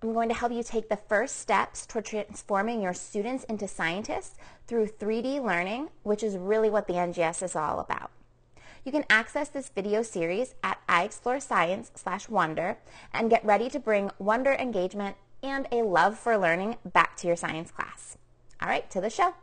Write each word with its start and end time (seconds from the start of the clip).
I'm 0.00 0.12
going 0.12 0.28
to 0.28 0.34
help 0.34 0.52
you 0.52 0.62
take 0.62 0.88
the 0.88 0.96
first 0.96 1.38
steps 1.38 1.84
toward 1.84 2.04
transforming 2.04 2.80
your 2.80 2.94
students 2.94 3.42
into 3.44 3.66
scientists 3.66 4.36
through 4.68 4.86
3D 4.86 5.42
learning, 5.42 5.88
which 6.04 6.22
is 6.22 6.36
really 6.36 6.70
what 6.70 6.86
the 6.86 6.92
NGSS 6.94 7.42
is 7.42 7.56
all 7.56 7.80
about. 7.80 8.12
You 8.84 8.92
can 8.92 9.04
access 9.10 9.48
this 9.48 9.70
video 9.70 10.02
series 10.02 10.54
at 10.62 10.78
iExploreScience 10.88 11.90
slash 11.96 12.28
wonder 12.28 12.78
and 13.12 13.28
get 13.28 13.44
ready 13.44 13.68
to 13.70 13.80
bring 13.80 14.12
wonder 14.20 14.52
engagement 14.52 15.16
and 15.42 15.66
a 15.72 15.82
love 15.82 16.16
for 16.16 16.38
learning 16.38 16.76
back 16.84 17.16
to 17.16 17.26
your 17.26 17.36
science 17.36 17.72
class. 17.72 18.16
All 18.62 18.68
right, 18.68 18.88
to 18.92 19.00
the 19.00 19.10
show. 19.10 19.34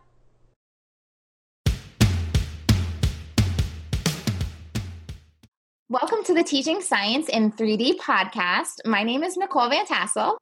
Welcome 5.90 6.24
to 6.24 6.34
the 6.34 6.44
Teaching 6.44 6.82
Science 6.82 7.28
in 7.28 7.52
3D 7.52 7.98
podcast. 7.98 8.80
My 8.86 9.04
name 9.04 9.22
is 9.22 9.36
Nicole 9.36 9.70
Van 9.70 9.86
Tassel. 9.86 10.38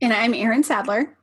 And 0.00 0.12
I'm 0.12 0.32
Erin 0.32 0.62
Sadler. 0.62 1.16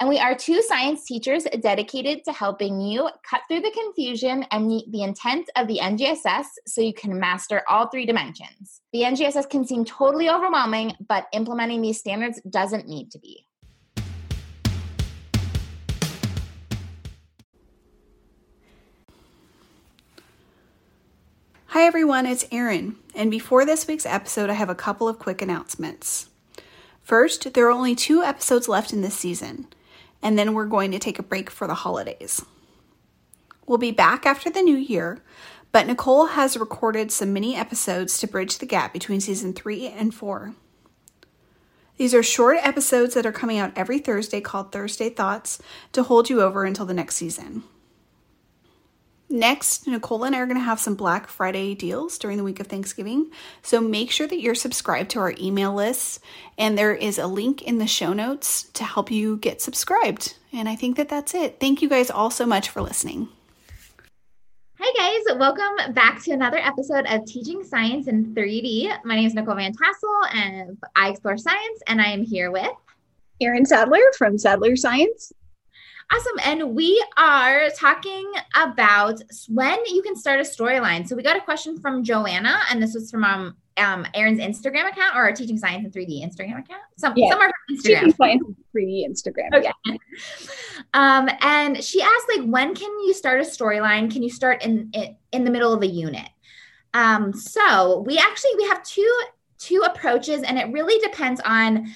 And 0.00 0.08
we 0.08 0.18
are 0.18 0.34
two 0.34 0.62
science 0.62 1.04
teachers 1.04 1.44
dedicated 1.60 2.24
to 2.24 2.32
helping 2.32 2.80
you 2.80 3.10
cut 3.28 3.42
through 3.46 3.60
the 3.60 3.70
confusion 3.70 4.46
and 4.50 4.66
meet 4.66 4.90
the 4.90 5.02
intent 5.02 5.50
of 5.54 5.68
the 5.68 5.80
NGSS 5.82 6.46
so 6.66 6.80
you 6.80 6.94
can 6.94 7.20
master 7.20 7.62
all 7.68 7.88
three 7.88 8.06
dimensions. 8.06 8.80
The 8.94 9.02
NGSS 9.02 9.50
can 9.50 9.66
seem 9.66 9.84
totally 9.84 10.30
overwhelming, 10.30 10.94
but 11.06 11.26
implementing 11.34 11.82
these 11.82 11.98
standards 11.98 12.40
doesn't 12.48 12.88
need 12.88 13.10
to 13.10 13.18
be. 13.18 13.46
Hi 21.66 21.82
everyone, 21.82 22.24
it's 22.24 22.46
Erin. 22.50 22.96
And 23.14 23.30
before 23.30 23.66
this 23.66 23.86
week's 23.86 24.06
episode, 24.06 24.48
I 24.48 24.54
have 24.54 24.70
a 24.70 24.74
couple 24.74 25.06
of 25.06 25.18
quick 25.18 25.42
announcements. 25.42 26.30
First, 27.02 27.54
there 27.54 27.66
are 27.66 27.72
only 27.72 27.94
two 27.94 28.22
episodes 28.22 28.68
left 28.68 28.92
in 28.92 29.00
this 29.00 29.16
season, 29.16 29.66
and 30.22 30.38
then 30.38 30.54
we're 30.54 30.66
going 30.66 30.92
to 30.92 30.98
take 30.98 31.18
a 31.18 31.22
break 31.22 31.50
for 31.50 31.66
the 31.66 31.74
holidays. 31.74 32.44
We'll 33.66 33.78
be 33.78 33.90
back 33.90 34.24
after 34.24 34.50
the 34.50 34.62
new 34.62 34.76
year, 34.76 35.22
but 35.72 35.86
Nicole 35.86 36.26
has 36.26 36.56
recorded 36.56 37.10
some 37.10 37.32
mini 37.32 37.56
episodes 37.56 38.18
to 38.18 38.26
bridge 38.26 38.58
the 38.58 38.66
gap 38.66 38.92
between 38.92 39.20
season 39.20 39.52
three 39.52 39.88
and 39.88 40.14
four. 40.14 40.54
These 41.96 42.14
are 42.14 42.22
short 42.22 42.58
episodes 42.62 43.14
that 43.14 43.26
are 43.26 43.32
coming 43.32 43.58
out 43.58 43.72
every 43.76 43.98
Thursday 43.98 44.40
called 44.40 44.72
Thursday 44.72 45.08
Thoughts 45.08 45.60
to 45.92 46.02
hold 46.02 46.30
you 46.30 46.40
over 46.40 46.64
until 46.64 46.86
the 46.86 46.94
next 46.94 47.16
season. 47.16 47.64
Next, 49.32 49.86
Nicole 49.86 50.24
and 50.24 50.36
I 50.36 50.40
are 50.40 50.46
going 50.46 50.58
to 50.58 50.62
have 50.62 50.78
some 50.78 50.94
Black 50.94 51.26
Friday 51.26 51.74
deals 51.74 52.18
during 52.18 52.36
the 52.36 52.44
week 52.44 52.60
of 52.60 52.66
Thanksgiving. 52.66 53.30
So 53.62 53.80
make 53.80 54.10
sure 54.10 54.26
that 54.26 54.42
you're 54.42 54.54
subscribed 54.54 55.08
to 55.12 55.20
our 55.20 55.32
email 55.40 55.72
list. 55.72 56.20
And 56.58 56.76
there 56.76 56.94
is 56.94 57.16
a 57.16 57.26
link 57.26 57.62
in 57.62 57.78
the 57.78 57.86
show 57.86 58.12
notes 58.12 58.64
to 58.74 58.84
help 58.84 59.10
you 59.10 59.38
get 59.38 59.62
subscribed. 59.62 60.36
And 60.52 60.68
I 60.68 60.76
think 60.76 60.98
that 60.98 61.08
that's 61.08 61.34
it. 61.34 61.58
Thank 61.60 61.80
you 61.80 61.88
guys 61.88 62.10
all 62.10 62.30
so 62.30 62.44
much 62.44 62.68
for 62.68 62.82
listening. 62.82 63.30
Hi, 64.78 65.22
guys. 65.24 65.38
Welcome 65.38 65.94
back 65.94 66.22
to 66.24 66.32
another 66.32 66.58
episode 66.58 67.06
of 67.06 67.24
Teaching 67.24 67.64
Science 67.64 68.08
in 68.08 68.34
3D. 68.34 69.02
My 69.02 69.16
name 69.16 69.26
is 69.26 69.32
Nicole 69.32 69.54
Van 69.54 69.72
Tassel, 69.72 70.34
and 70.34 70.76
I 70.94 71.08
explore 71.08 71.38
science, 71.38 71.80
and 71.86 72.02
I 72.02 72.08
am 72.08 72.22
here 72.22 72.50
with 72.50 72.68
Erin 73.40 73.64
Sadler 73.64 74.02
from 74.18 74.36
Sadler 74.36 74.76
Science. 74.76 75.32
Awesome. 76.12 76.38
And 76.44 76.74
we 76.76 77.02
are 77.16 77.70
talking 77.70 78.30
about 78.54 79.22
when 79.48 79.78
you 79.86 80.02
can 80.02 80.14
start 80.14 80.40
a 80.40 80.42
storyline. 80.42 81.08
So 81.08 81.16
we 81.16 81.22
got 81.22 81.36
a 81.36 81.40
question 81.40 81.80
from 81.80 82.04
Joanna, 82.04 82.60
and 82.70 82.82
this 82.82 82.92
was 82.92 83.10
from 83.10 83.24
um, 83.24 83.56
um 83.78 84.06
Erin's 84.14 84.38
Instagram 84.38 84.90
account 84.90 85.16
or 85.16 85.32
Teaching 85.32 85.56
Science 85.56 85.86
in 85.86 85.90
3D 85.90 86.22
Instagram 86.22 86.58
account. 86.58 86.82
Some 86.98 87.14
yeah. 87.16 87.30
somewhere 87.30 87.50
from 87.66 87.76
Instagram. 87.76 88.00
Teaching 88.00 88.12
Science 88.12 88.42
in 88.46 88.56
3D 88.76 89.08
Instagram. 89.08 89.58
Okay. 89.58 89.98
Um, 90.92 91.30
and 91.40 91.82
she 91.82 92.02
asked, 92.02 92.26
like, 92.36 92.46
when 92.46 92.74
can 92.74 92.90
you 93.04 93.14
start 93.14 93.40
a 93.40 93.44
storyline? 93.44 94.12
Can 94.12 94.22
you 94.22 94.30
start 94.30 94.62
in, 94.62 94.90
in 94.92 95.16
in 95.32 95.44
the 95.44 95.50
middle 95.50 95.72
of 95.72 95.82
a 95.82 95.86
unit? 95.86 96.28
Um, 96.92 97.32
so 97.32 98.00
we 98.06 98.18
actually 98.18 98.50
we 98.58 98.64
have 98.64 98.82
two 98.82 99.20
two 99.56 99.82
approaches, 99.86 100.42
and 100.42 100.58
it 100.58 100.70
really 100.72 100.98
depends 100.98 101.40
on 101.42 101.94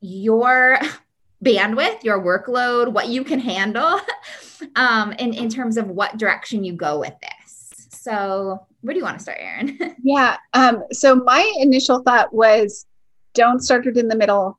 your 0.00 0.78
bandwidth, 1.46 2.02
your 2.02 2.20
workload, 2.20 2.92
what 2.92 3.08
you 3.08 3.22
can 3.22 3.38
handle, 3.38 4.00
um, 4.76 5.12
in, 5.12 5.32
in 5.32 5.48
terms 5.48 5.76
of 5.76 5.88
what 5.88 6.18
direction 6.18 6.64
you 6.64 6.72
go 6.72 6.98
with 6.98 7.14
this. 7.20 7.88
So, 7.90 8.66
where 8.80 8.92
do 8.92 8.98
you 8.98 9.04
want 9.04 9.18
to 9.18 9.22
start, 9.22 9.38
Erin? 9.40 9.96
yeah. 10.02 10.36
Um, 10.52 10.84
so, 10.92 11.14
my 11.14 11.52
initial 11.58 12.02
thought 12.02 12.32
was 12.32 12.86
don't 13.34 13.60
start 13.60 13.86
it 13.86 13.96
in 13.96 14.08
the 14.08 14.16
middle. 14.16 14.58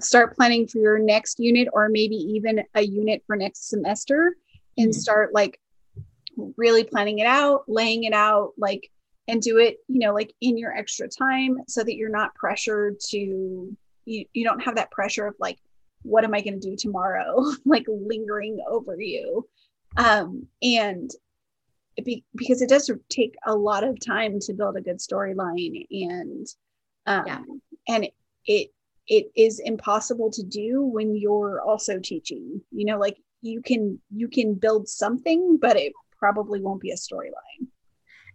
Start 0.00 0.34
planning 0.36 0.66
for 0.66 0.78
your 0.78 0.98
next 0.98 1.38
unit 1.38 1.68
or 1.72 1.88
maybe 1.88 2.16
even 2.16 2.62
a 2.74 2.82
unit 2.82 3.22
for 3.26 3.36
next 3.36 3.68
semester 3.68 4.36
and 4.78 4.88
mm-hmm. 4.88 4.98
start 4.98 5.32
like 5.32 5.60
really 6.56 6.84
planning 6.84 7.18
it 7.18 7.26
out, 7.26 7.64
laying 7.68 8.04
it 8.04 8.12
out, 8.12 8.52
like, 8.58 8.90
and 9.28 9.42
do 9.42 9.58
it, 9.58 9.78
you 9.88 9.98
know, 10.00 10.12
like 10.12 10.32
in 10.40 10.56
your 10.56 10.72
extra 10.72 11.08
time 11.08 11.58
so 11.68 11.82
that 11.82 11.96
you're 11.96 12.10
not 12.10 12.34
pressured 12.34 12.98
to, 13.00 13.76
you, 14.04 14.24
you 14.32 14.44
don't 14.44 14.60
have 14.60 14.76
that 14.76 14.90
pressure 14.90 15.26
of 15.26 15.34
like, 15.38 15.58
what 16.06 16.24
am 16.24 16.34
I 16.34 16.40
going 16.40 16.60
to 16.60 16.70
do 16.70 16.76
tomorrow? 16.76 17.44
like 17.64 17.84
lingering 17.88 18.58
over 18.68 19.00
you. 19.00 19.46
Um, 19.96 20.46
and 20.62 21.10
it 21.96 22.04
be, 22.04 22.24
because 22.34 22.62
it 22.62 22.68
does 22.68 22.90
take 23.08 23.34
a 23.46 23.54
lot 23.54 23.84
of 23.84 23.98
time 23.98 24.38
to 24.40 24.52
build 24.52 24.76
a 24.76 24.82
good 24.82 24.98
storyline 24.98 25.86
and 25.90 26.46
um, 27.06 27.24
yeah. 27.26 27.40
and 27.88 28.04
it, 28.04 28.14
it 28.46 28.70
it 29.08 29.30
is 29.36 29.60
impossible 29.60 30.30
to 30.32 30.42
do 30.42 30.82
when 30.82 31.16
you're 31.16 31.62
also 31.62 31.98
teaching 31.98 32.60
you 32.70 32.84
know 32.84 32.98
like 32.98 33.16
you 33.40 33.62
can 33.62 33.98
you 34.14 34.28
can 34.28 34.54
build 34.54 34.88
something 34.88 35.58
but 35.60 35.76
it 35.76 35.92
probably 36.18 36.60
won't 36.60 36.80
be 36.80 36.90
a 36.90 36.96
storyline 36.96 37.68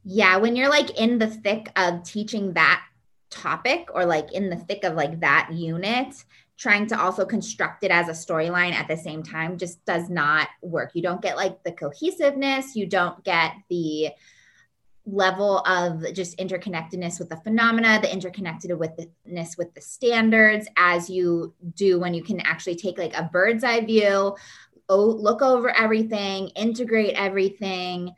yeah 0.04 0.38
when 0.38 0.56
you're 0.56 0.70
like 0.70 0.98
in 1.00 1.20
the 1.20 1.28
thick 1.28 1.70
of 1.76 2.04
teaching 2.04 2.54
that 2.54 2.84
topic 3.30 3.88
or 3.94 4.06
like 4.06 4.32
in 4.34 4.50
the 4.50 4.56
thick 4.56 4.84
of 4.84 4.96
like 4.96 5.20
that 5.20 5.50
unit 5.52 6.24
trying 6.62 6.86
to 6.86 7.02
also 7.02 7.26
construct 7.26 7.84
it 7.84 7.90
as 7.90 8.08
a 8.08 8.12
storyline 8.12 8.72
at 8.72 8.88
the 8.88 8.96
same 8.96 9.24
time 9.24 9.58
just 9.58 9.84
does 9.84 10.12
not 10.12 10.48
work. 10.62 10.92
You 10.94 11.02
don't 11.02 11.20
get 11.20 11.36
like 11.36 11.64
the 11.64 11.72
cohesiveness, 11.72 12.76
you 12.76 12.86
don't 12.86 13.24
get 13.24 13.54
the 13.68 14.12
level 15.08 15.58
of 15.66 16.14
just 16.14 16.38
interconnectedness 16.38 17.18
with 17.18 17.30
the 17.30 17.38
phenomena, 17.38 18.00
the 18.00 18.08
interconnectedness 18.08 19.58
with 19.58 19.74
the 19.74 19.82
standards 19.82 20.68
as 20.78 21.10
you 21.10 21.56
do 21.76 22.00
when 22.00 22.14
you 22.14 22.24
can 22.24 22.40
actually 22.42 22.76
take 22.76 23.00
like 23.00 23.18
a 23.18 23.28
bird's 23.34 23.64
eye 23.64 23.84
view, 23.84 24.36
look 24.88 25.42
over 25.42 25.76
everything, 25.76 26.50
integrate 26.50 27.16
everything 27.16 28.14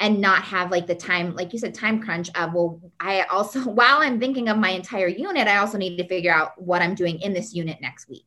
and 0.00 0.20
not 0.20 0.42
have 0.42 0.70
like 0.70 0.86
the 0.86 0.94
time 0.94 1.34
like 1.34 1.52
you 1.52 1.58
said 1.58 1.74
time 1.74 2.00
crunch 2.00 2.30
of 2.36 2.52
well 2.54 2.80
i 3.00 3.22
also 3.22 3.60
while 3.68 3.98
i'm 3.98 4.20
thinking 4.20 4.48
of 4.48 4.56
my 4.56 4.70
entire 4.70 5.08
unit 5.08 5.48
i 5.48 5.56
also 5.56 5.76
need 5.78 5.96
to 5.96 6.06
figure 6.06 6.32
out 6.32 6.60
what 6.60 6.82
i'm 6.82 6.94
doing 6.94 7.20
in 7.20 7.32
this 7.32 7.54
unit 7.54 7.78
next 7.80 8.08
week. 8.08 8.24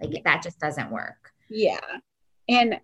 Like 0.00 0.24
that 0.24 0.42
just 0.42 0.58
doesn't 0.58 0.90
work. 0.90 1.32
Yeah. 1.48 1.80
And 2.48 2.76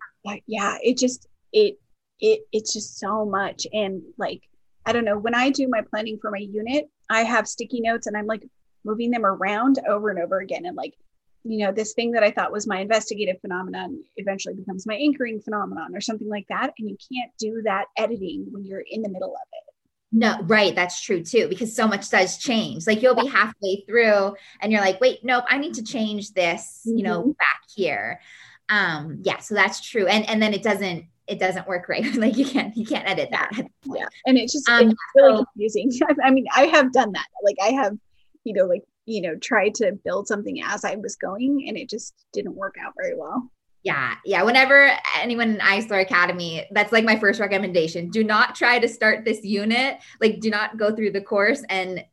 yeah 0.47 0.77
it 0.81 0.97
just 0.97 1.27
it 1.51 1.79
it 2.19 2.41
it's 2.51 2.73
just 2.73 2.99
so 2.99 3.25
much. 3.25 3.67
And 3.73 4.01
like 4.17 4.41
i 4.85 4.91
don't 4.91 5.05
know 5.05 5.17
when 5.17 5.35
i 5.35 5.49
do 5.51 5.67
my 5.67 5.81
planning 5.81 6.17
for 6.19 6.31
my 6.31 6.39
unit 6.39 6.89
i 7.07 7.21
have 7.21 7.47
sticky 7.47 7.81
notes 7.81 8.07
and 8.07 8.17
i'm 8.17 8.25
like 8.25 8.41
moving 8.83 9.11
them 9.11 9.23
around 9.23 9.77
over 9.87 10.09
and 10.09 10.17
over 10.17 10.39
again 10.39 10.65
and 10.65 10.75
like 10.75 10.95
you 11.43 11.65
know 11.65 11.71
this 11.71 11.93
thing 11.93 12.11
that 12.11 12.23
i 12.23 12.31
thought 12.31 12.51
was 12.51 12.67
my 12.67 12.79
investigative 12.79 13.39
phenomenon 13.41 13.99
eventually 14.17 14.53
becomes 14.55 14.85
my 14.85 14.95
anchoring 14.95 15.41
phenomenon 15.41 15.95
or 15.95 16.01
something 16.01 16.29
like 16.29 16.45
that. 16.49 16.71
And 16.77 16.89
you 16.89 16.97
can't 17.11 17.31
do 17.37 17.61
that 17.63 17.85
editing 17.97 18.47
when 18.51 18.65
you're 18.65 18.83
in 18.89 19.01
the 19.01 19.09
middle 19.09 19.33
of 19.33 19.41
it. 19.53 19.73
No 20.13 20.41
right. 20.43 20.75
That's 20.75 21.01
true 21.01 21.23
too 21.23 21.47
because 21.47 21.75
so 21.75 21.87
much 21.87 22.09
does 22.09 22.37
change. 22.37 22.85
Like 22.85 23.01
you'll 23.01 23.15
be 23.15 23.27
halfway 23.27 23.83
through 23.87 24.35
and 24.59 24.71
you're 24.71 24.81
like 24.81 24.99
wait 24.99 25.23
nope 25.23 25.45
i 25.49 25.57
need 25.57 25.75
to 25.75 25.83
change 25.83 26.33
this 26.33 26.81
you 26.85 27.03
know 27.03 27.21
mm-hmm. 27.21 27.31
back 27.31 27.61
here. 27.73 28.19
Um 28.69 29.19
yeah 29.23 29.39
so 29.39 29.55
that's 29.55 29.81
true. 29.81 30.07
And 30.07 30.27
and 30.29 30.41
then 30.41 30.53
it 30.53 30.63
doesn't 30.63 31.05
it 31.27 31.39
doesn't 31.39 31.67
work 31.67 31.87
right. 31.87 32.03
Like 32.15 32.35
you 32.35 32.45
can't 32.45 32.75
you 32.75 32.85
can't 32.85 33.07
edit 33.09 33.29
that. 33.31 33.51
Yeah. 33.85 34.07
And 34.25 34.37
it's 34.37 34.53
just 34.53 34.69
um, 34.69 34.89
it's 34.89 34.99
really 35.15 35.37
so, 35.37 35.45
confusing. 35.45 35.91
I 36.23 36.31
mean 36.31 36.45
i 36.55 36.65
have 36.65 36.91
done 36.91 37.11
that. 37.13 37.27
Like 37.43 37.57
i 37.61 37.69
have 37.69 37.97
you 38.43 38.53
know 38.53 38.65
like 38.65 38.83
you 39.05 39.21
know 39.21 39.35
tried 39.35 39.73
to 39.75 39.91
build 40.03 40.27
something 40.27 40.61
as 40.61 40.85
i 40.85 40.95
was 40.95 41.15
going 41.15 41.65
and 41.67 41.77
it 41.77 41.89
just 41.89 42.13
didn't 42.33 42.55
work 42.55 42.75
out 42.83 42.93
very 42.95 43.15
well 43.15 43.49
Yeah, 43.83 44.13
yeah. 44.25 44.43
Whenever 44.43 44.91
anyone 45.19 45.55
in 45.55 45.57
iExplore 45.57 46.01
Academy, 46.01 46.67
that's 46.71 46.91
like 46.91 47.03
my 47.03 47.17
first 47.17 47.39
recommendation. 47.39 48.09
Do 48.09 48.23
not 48.23 48.53
try 48.53 48.77
to 48.77 48.87
start 48.87 49.25
this 49.25 49.43
unit. 49.43 49.99
Like, 50.19 50.39
do 50.39 50.51
not 50.51 50.77
go 50.77 50.95
through 50.95 51.11
the 51.11 51.21
course 51.21 51.63
and 51.67 52.05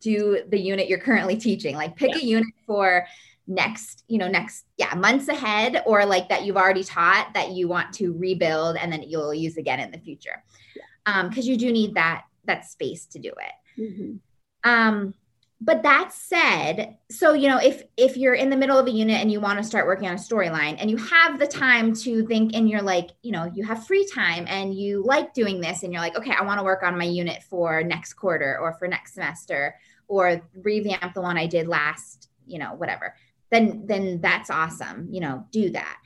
do 0.00 0.42
the 0.48 0.58
unit 0.58 0.88
you're 0.88 0.98
currently 0.98 1.36
teaching. 1.36 1.76
Like, 1.76 1.94
pick 1.94 2.12
yeah. 2.12 2.22
a 2.22 2.24
unit 2.24 2.54
for 2.66 3.06
next, 3.46 4.04
you 4.08 4.16
know, 4.16 4.28
next, 4.28 4.64
yeah, 4.78 4.94
months 4.94 5.28
ahead, 5.28 5.82
or 5.84 6.06
like 6.06 6.30
that 6.30 6.44
you've 6.44 6.56
already 6.56 6.84
taught 6.84 7.34
that 7.34 7.50
you 7.50 7.68
want 7.68 7.92
to 7.94 8.12
rebuild 8.16 8.76
and 8.76 8.90
then 8.90 9.02
you'll 9.02 9.34
use 9.34 9.58
again 9.58 9.80
in 9.80 9.90
the 9.90 9.98
future. 9.98 10.42
Yeah. 10.74 10.84
Um, 11.04 11.28
because 11.28 11.46
you 11.46 11.58
do 11.58 11.70
need 11.70 11.94
that 11.96 12.24
that 12.46 12.64
space 12.64 13.04
to 13.06 13.18
do 13.18 13.28
it. 13.28 13.80
Mm-hmm. 13.80 14.70
Um, 14.70 15.14
but 15.62 15.82
that 15.82 16.12
said 16.12 16.96
so 17.10 17.32
you 17.32 17.48
know 17.48 17.58
if 17.58 17.82
if 17.96 18.16
you're 18.16 18.34
in 18.34 18.50
the 18.50 18.56
middle 18.56 18.78
of 18.78 18.86
a 18.86 18.90
unit 18.90 19.20
and 19.20 19.30
you 19.30 19.40
want 19.40 19.58
to 19.58 19.64
start 19.64 19.86
working 19.86 20.08
on 20.08 20.14
a 20.14 20.18
storyline 20.18 20.76
and 20.78 20.90
you 20.90 20.96
have 20.96 21.38
the 21.38 21.46
time 21.46 21.92
to 21.92 22.26
think 22.26 22.54
and 22.54 22.68
you're 22.68 22.82
like 22.82 23.10
you 23.22 23.30
know 23.30 23.50
you 23.54 23.64
have 23.64 23.86
free 23.86 24.06
time 24.06 24.44
and 24.48 24.74
you 24.74 25.02
like 25.04 25.34
doing 25.34 25.60
this 25.60 25.82
and 25.82 25.92
you're 25.92 26.02
like 26.02 26.16
okay 26.16 26.32
i 26.38 26.42
want 26.42 26.58
to 26.58 26.64
work 26.64 26.82
on 26.82 26.96
my 26.96 27.04
unit 27.04 27.42
for 27.42 27.82
next 27.82 28.14
quarter 28.14 28.58
or 28.58 28.72
for 28.74 28.88
next 28.88 29.14
semester 29.14 29.74
or 30.08 30.40
revamp 30.62 31.12
the 31.14 31.20
one 31.20 31.36
i 31.36 31.46
did 31.46 31.68
last 31.68 32.28
you 32.46 32.58
know 32.58 32.74
whatever 32.74 33.14
then 33.50 33.84
then 33.86 34.20
that's 34.20 34.50
awesome 34.50 35.08
you 35.10 35.20
know 35.20 35.46
do 35.50 35.70
that. 35.70 35.98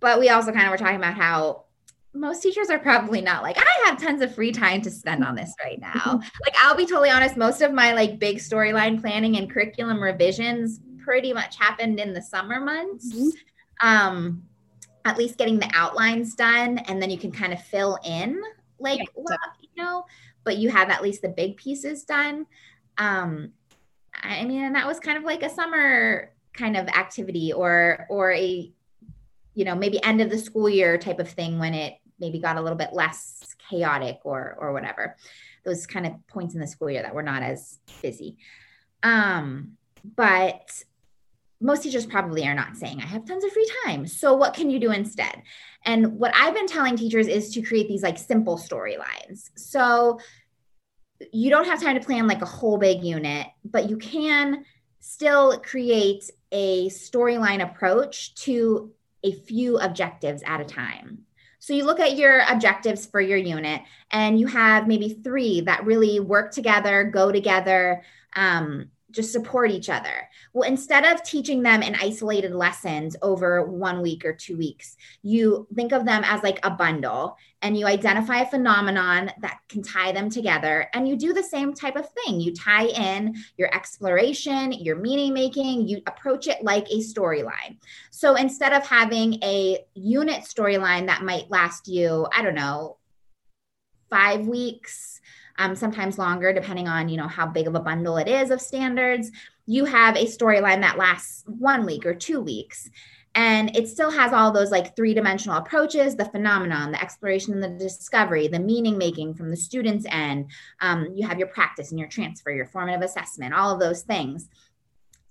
But 0.00 0.20
we 0.20 0.28
also 0.28 0.52
kind 0.52 0.66
of 0.66 0.70
were 0.70 0.76
talking 0.76 0.96
about 0.96 1.14
how 1.14 1.63
most 2.14 2.42
teachers 2.42 2.70
are 2.70 2.78
probably 2.78 3.20
not 3.20 3.42
like 3.42 3.58
i 3.58 3.86
have 3.86 4.00
tons 4.00 4.22
of 4.22 4.34
free 4.34 4.52
time 4.52 4.80
to 4.80 4.90
spend 4.90 5.24
on 5.24 5.34
this 5.34 5.54
right 5.64 5.80
now 5.80 5.90
mm-hmm. 5.92 6.16
like 6.16 6.54
i'll 6.62 6.76
be 6.76 6.86
totally 6.86 7.10
honest 7.10 7.36
most 7.36 7.60
of 7.60 7.72
my 7.72 7.92
like 7.92 8.18
big 8.18 8.38
storyline 8.38 9.00
planning 9.00 9.36
and 9.36 9.50
curriculum 9.50 10.00
revisions 10.02 10.80
pretty 11.02 11.32
much 11.32 11.56
happened 11.56 11.98
in 11.98 12.14
the 12.14 12.22
summer 12.22 12.60
months 12.60 13.12
mm-hmm. 13.12 13.86
um 13.86 14.42
at 15.04 15.18
least 15.18 15.36
getting 15.36 15.58
the 15.58 15.70
outlines 15.74 16.34
done 16.34 16.78
and 16.78 17.02
then 17.02 17.10
you 17.10 17.18
can 17.18 17.32
kind 17.32 17.52
of 17.52 17.62
fill 17.62 17.98
in 18.04 18.40
like 18.78 19.00
yeah, 19.00 19.04
well, 19.14 19.38
you 19.60 19.82
know 19.82 20.06
but 20.44 20.56
you 20.56 20.70
have 20.70 20.90
at 20.90 21.02
least 21.02 21.20
the 21.20 21.28
big 21.28 21.56
pieces 21.56 22.04
done 22.04 22.46
um 22.98 23.50
i 24.22 24.44
mean 24.44 24.62
and 24.62 24.76
that 24.76 24.86
was 24.86 25.00
kind 25.00 25.18
of 25.18 25.24
like 25.24 25.42
a 25.42 25.50
summer 25.50 26.30
kind 26.52 26.76
of 26.76 26.86
activity 26.88 27.52
or 27.52 28.06
or 28.08 28.32
a 28.32 28.72
you 29.54 29.64
know 29.64 29.74
maybe 29.74 30.02
end 30.02 30.20
of 30.20 30.30
the 30.30 30.38
school 30.38 30.68
year 30.68 30.96
type 30.96 31.18
of 31.18 31.28
thing 31.28 31.58
when 31.58 31.74
it 31.74 31.94
maybe 32.18 32.38
got 32.38 32.56
a 32.56 32.60
little 32.60 32.78
bit 32.78 32.92
less 32.92 33.54
chaotic 33.68 34.20
or 34.24 34.56
or 34.58 34.72
whatever. 34.72 35.16
Those 35.64 35.86
kind 35.86 36.06
of 36.06 36.14
points 36.28 36.54
in 36.54 36.60
the 36.60 36.66
school 36.66 36.90
year 36.90 37.02
that 37.02 37.14
were 37.14 37.22
not 37.22 37.42
as 37.42 37.78
busy. 38.02 38.38
Um 39.02 39.76
but 40.16 40.82
most 41.60 41.82
teachers 41.82 42.04
probably 42.04 42.46
are 42.46 42.54
not 42.54 42.76
saying 42.76 43.00
i 43.00 43.06
have 43.06 43.24
tons 43.24 43.42
of 43.42 43.50
free 43.50 43.70
time 43.84 44.06
so 44.06 44.34
what 44.34 44.52
can 44.52 44.68
you 44.70 44.78
do 44.78 44.90
instead? 44.92 45.42
And 45.84 46.18
what 46.18 46.32
i've 46.34 46.54
been 46.54 46.66
telling 46.66 46.96
teachers 46.96 47.26
is 47.26 47.52
to 47.54 47.62
create 47.62 47.88
these 47.88 48.02
like 48.02 48.18
simple 48.18 48.58
storylines. 48.58 49.50
So 49.56 50.18
you 51.32 51.48
don't 51.48 51.66
have 51.66 51.80
time 51.80 51.98
to 51.98 52.04
plan 52.04 52.26
like 52.26 52.42
a 52.42 52.46
whole 52.46 52.76
big 52.76 53.02
unit 53.02 53.46
but 53.64 53.88
you 53.88 53.96
can 53.96 54.64
still 55.00 55.58
create 55.60 56.30
a 56.52 56.88
storyline 56.88 57.62
approach 57.62 58.34
to 58.34 58.92
a 59.22 59.32
few 59.32 59.78
objectives 59.78 60.42
at 60.46 60.60
a 60.60 60.64
time 60.64 61.24
so 61.64 61.72
you 61.72 61.86
look 61.86 61.98
at 61.98 62.18
your 62.18 62.40
objectives 62.50 63.06
for 63.06 63.22
your 63.22 63.38
unit 63.38 63.80
and 64.10 64.38
you 64.38 64.46
have 64.46 64.86
maybe 64.86 65.08
three 65.24 65.62
that 65.62 65.86
really 65.86 66.20
work 66.20 66.52
together, 66.52 67.04
go 67.04 67.32
together, 67.32 68.02
um, 68.36 68.90
just 69.14 69.32
support 69.32 69.70
each 69.70 69.88
other. 69.88 70.28
Well, 70.52 70.68
instead 70.68 71.04
of 71.04 71.22
teaching 71.22 71.62
them 71.62 71.82
in 71.82 71.94
isolated 71.94 72.52
lessons 72.52 73.16
over 73.22 73.64
one 73.64 74.02
week 74.02 74.24
or 74.24 74.32
two 74.32 74.56
weeks, 74.56 74.96
you 75.22 75.66
think 75.74 75.92
of 75.92 76.04
them 76.04 76.22
as 76.24 76.42
like 76.42 76.58
a 76.64 76.70
bundle 76.70 77.36
and 77.62 77.78
you 77.78 77.86
identify 77.86 78.40
a 78.40 78.50
phenomenon 78.50 79.30
that 79.40 79.60
can 79.68 79.82
tie 79.82 80.12
them 80.12 80.28
together. 80.28 80.88
And 80.92 81.08
you 81.08 81.16
do 81.16 81.32
the 81.32 81.42
same 81.42 81.72
type 81.72 81.96
of 81.96 82.08
thing. 82.10 82.40
You 82.40 82.52
tie 82.52 82.86
in 82.86 83.34
your 83.56 83.74
exploration, 83.74 84.72
your 84.72 84.96
meaning 84.96 85.32
making, 85.32 85.88
you 85.88 86.02
approach 86.06 86.46
it 86.46 86.62
like 86.62 86.86
a 86.90 86.98
storyline. 86.98 87.78
So 88.10 88.34
instead 88.34 88.72
of 88.72 88.86
having 88.86 89.42
a 89.42 89.78
unit 89.94 90.42
storyline 90.42 91.06
that 91.06 91.22
might 91.22 91.50
last 91.50 91.88
you, 91.88 92.26
I 92.32 92.42
don't 92.42 92.54
know, 92.54 92.98
five 94.10 94.46
weeks, 94.46 95.20
um, 95.58 95.74
sometimes 95.74 96.18
longer, 96.18 96.52
depending 96.52 96.88
on 96.88 97.08
you 97.08 97.16
know 97.16 97.28
how 97.28 97.46
big 97.46 97.66
of 97.66 97.74
a 97.74 97.80
bundle 97.80 98.16
it 98.16 98.28
is 98.28 98.50
of 98.50 98.60
standards. 98.60 99.30
You 99.66 99.84
have 99.84 100.16
a 100.16 100.26
storyline 100.26 100.80
that 100.80 100.98
lasts 100.98 101.44
one 101.46 101.86
week 101.86 102.06
or 102.06 102.14
two 102.14 102.40
weeks. 102.40 102.90
And 103.36 103.76
it 103.76 103.88
still 103.88 104.12
has 104.12 104.32
all 104.32 104.52
those 104.52 104.70
like 104.70 104.94
three 104.94 105.12
dimensional 105.12 105.58
approaches 105.58 106.14
the 106.14 106.24
phenomenon, 106.24 106.92
the 106.92 107.02
exploration 107.02 107.54
and 107.54 107.62
the 107.62 107.84
discovery, 107.84 108.46
the 108.46 108.60
meaning 108.60 108.96
making 108.96 109.34
from 109.34 109.50
the 109.50 109.56
student's 109.56 110.06
end. 110.08 110.50
Um, 110.80 111.08
you 111.16 111.26
have 111.26 111.38
your 111.38 111.48
practice 111.48 111.90
and 111.90 111.98
your 111.98 112.08
transfer, 112.08 112.52
your 112.52 112.66
formative 112.66 113.02
assessment, 113.02 113.52
all 113.52 113.74
of 113.74 113.80
those 113.80 114.02
things 114.02 114.48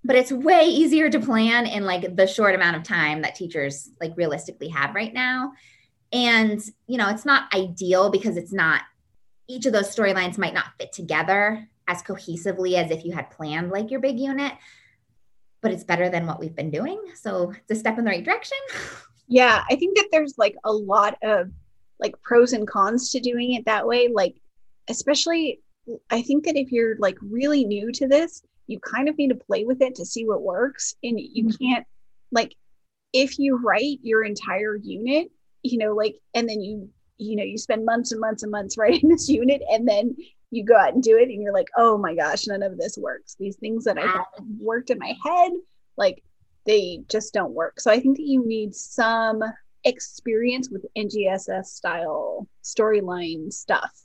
but 0.06 0.16
it's 0.16 0.32
way 0.32 0.66
easier 0.66 1.10
to 1.10 1.20
plan 1.20 1.66
in 1.66 1.86
like 1.86 2.16
the 2.16 2.28
short 2.28 2.56
amount 2.56 2.76
of 2.76 2.84
time 2.84 3.22
that 3.22 3.36
teachers 3.36 3.90
like 4.02 4.14
realistically 4.18 4.68
have 4.68 4.94
right 4.94 5.14
now 5.14 5.54
and 6.12 6.62
you 6.88 6.98
know 6.98 7.10
it's 7.10 7.26
not 7.26 7.54
ideal 7.54 8.10
because 8.10 8.38
it's 8.38 8.54
not 8.54 8.82
each 9.54 9.66
of 9.66 9.74
those 9.74 9.96
storylines 9.96 10.38
might 10.38 10.54
not 10.54 10.74
fit 10.80 10.92
together 10.92 11.68
as 11.88 12.02
cohesively 12.02 12.74
as 12.74 12.92
if 12.92 13.06
you 13.06 13.14
had 13.14 13.30
planned 13.30 13.70
like 13.70 13.92
your 13.92 14.00
big 14.00 14.20
unit, 14.20 14.54
but 15.62 15.72
it's 15.72 15.84
better 15.84 16.10
than 16.10 16.26
what 16.26 16.40
we've 16.40 16.56
been 16.56 16.72
doing. 16.72 17.00
So 17.16 17.52
it's 17.52 17.72
a 17.72 17.76
step 17.76 17.98
in 17.98 18.06
the 18.06 18.12
right 18.12 18.24
direction. 18.24 18.58
Yeah, 19.28 19.64
I 19.72 19.78
think 19.78 19.96
that 19.96 20.10
there's 20.12 20.38
like 20.38 20.56
a 20.66 20.72
lot 20.72 21.18
of 21.24 21.50
like 21.98 22.22
pros 22.22 22.52
and 22.52 22.68
cons 22.68 23.10
to 23.12 23.22
doing 23.22 23.54
it 23.54 23.66
that 23.66 23.88
way. 23.88 24.10
Like, 24.14 24.36
especially, 24.90 25.62
I 26.10 26.22
think 26.22 26.44
that 26.44 26.58
if 26.58 26.74
you're 26.74 26.98
like 26.98 27.18
really 27.22 27.64
new 27.64 27.92
to 27.94 28.08
this, 28.08 28.44
you 28.68 28.80
kind 28.82 29.08
of 29.08 29.18
need 29.18 29.30
to 29.30 29.36
play 29.36 29.64
with 29.64 29.82
it 29.82 29.96
to 29.96 30.06
see 30.06 30.26
what 30.26 30.44
works. 30.44 30.96
And 31.04 31.20
you 31.20 31.46
mm-hmm. 31.46 31.66
can't, 31.66 31.88
like, 32.32 32.54
if 33.14 33.40
you 33.40 33.58
write 33.64 34.00
your 34.02 34.24
entire 34.24 34.76
unit, 34.76 35.32
you 35.64 35.78
know, 35.78 35.94
like, 35.94 36.18
and 36.34 36.48
then 36.48 36.62
you 36.62 36.90
you 37.18 37.36
know 37.36 37.44
you 37.44 37.58
spend 37.58 37.86
months 37.86 38.12
and 38.12 38.22
months 38.22 38.44
and 38.44 38.52
months 38.52 38.78
writing 38.80 39.10
this 39.10 39.30
unit 39.30 39.62
and 39.70 39.88
then 39.88 40.16
you 40.52 40.64
go 40.64 40.76
out 40.76 40.94
and 40.94 41.02
do 41.02 41.18
it 41.18 41.30
and 41.30 41.42
you're 41.42 41.54
like 41.54 41.70
oh 41.78 41.98
my 41.98 42.16
gosh 42.16 42.48
none 42.48 42.64
of 42.64 42.78
this 42.78 42.98
works 42.98 43.36
these 43.40 43.56
things 43.58 43.84
that 43.84 43.98
i 43.98 44.04
thought 44.04 44.28
worked 44.60 44.90
in 44.90 45.00
my 45.00 45.16
head 45.26 45.52
like 45.98 46.24
they 46.66 47.00
just 47.10 47.34
don't 47.34 47.54
work 47.54 47.80
so 47.80 47.92
i 47.92 48.00
think 48.00 48.18
that 48.18 48.28
you 48.28 48.46
need 48.46 48.74
some 48.76 49.42
experience 49.84 50.70
with 50.70 50.86
ngss 50.96 51.66
style 51.66 52.48
storyline 52.64 53.52
stuff 53.52 54.04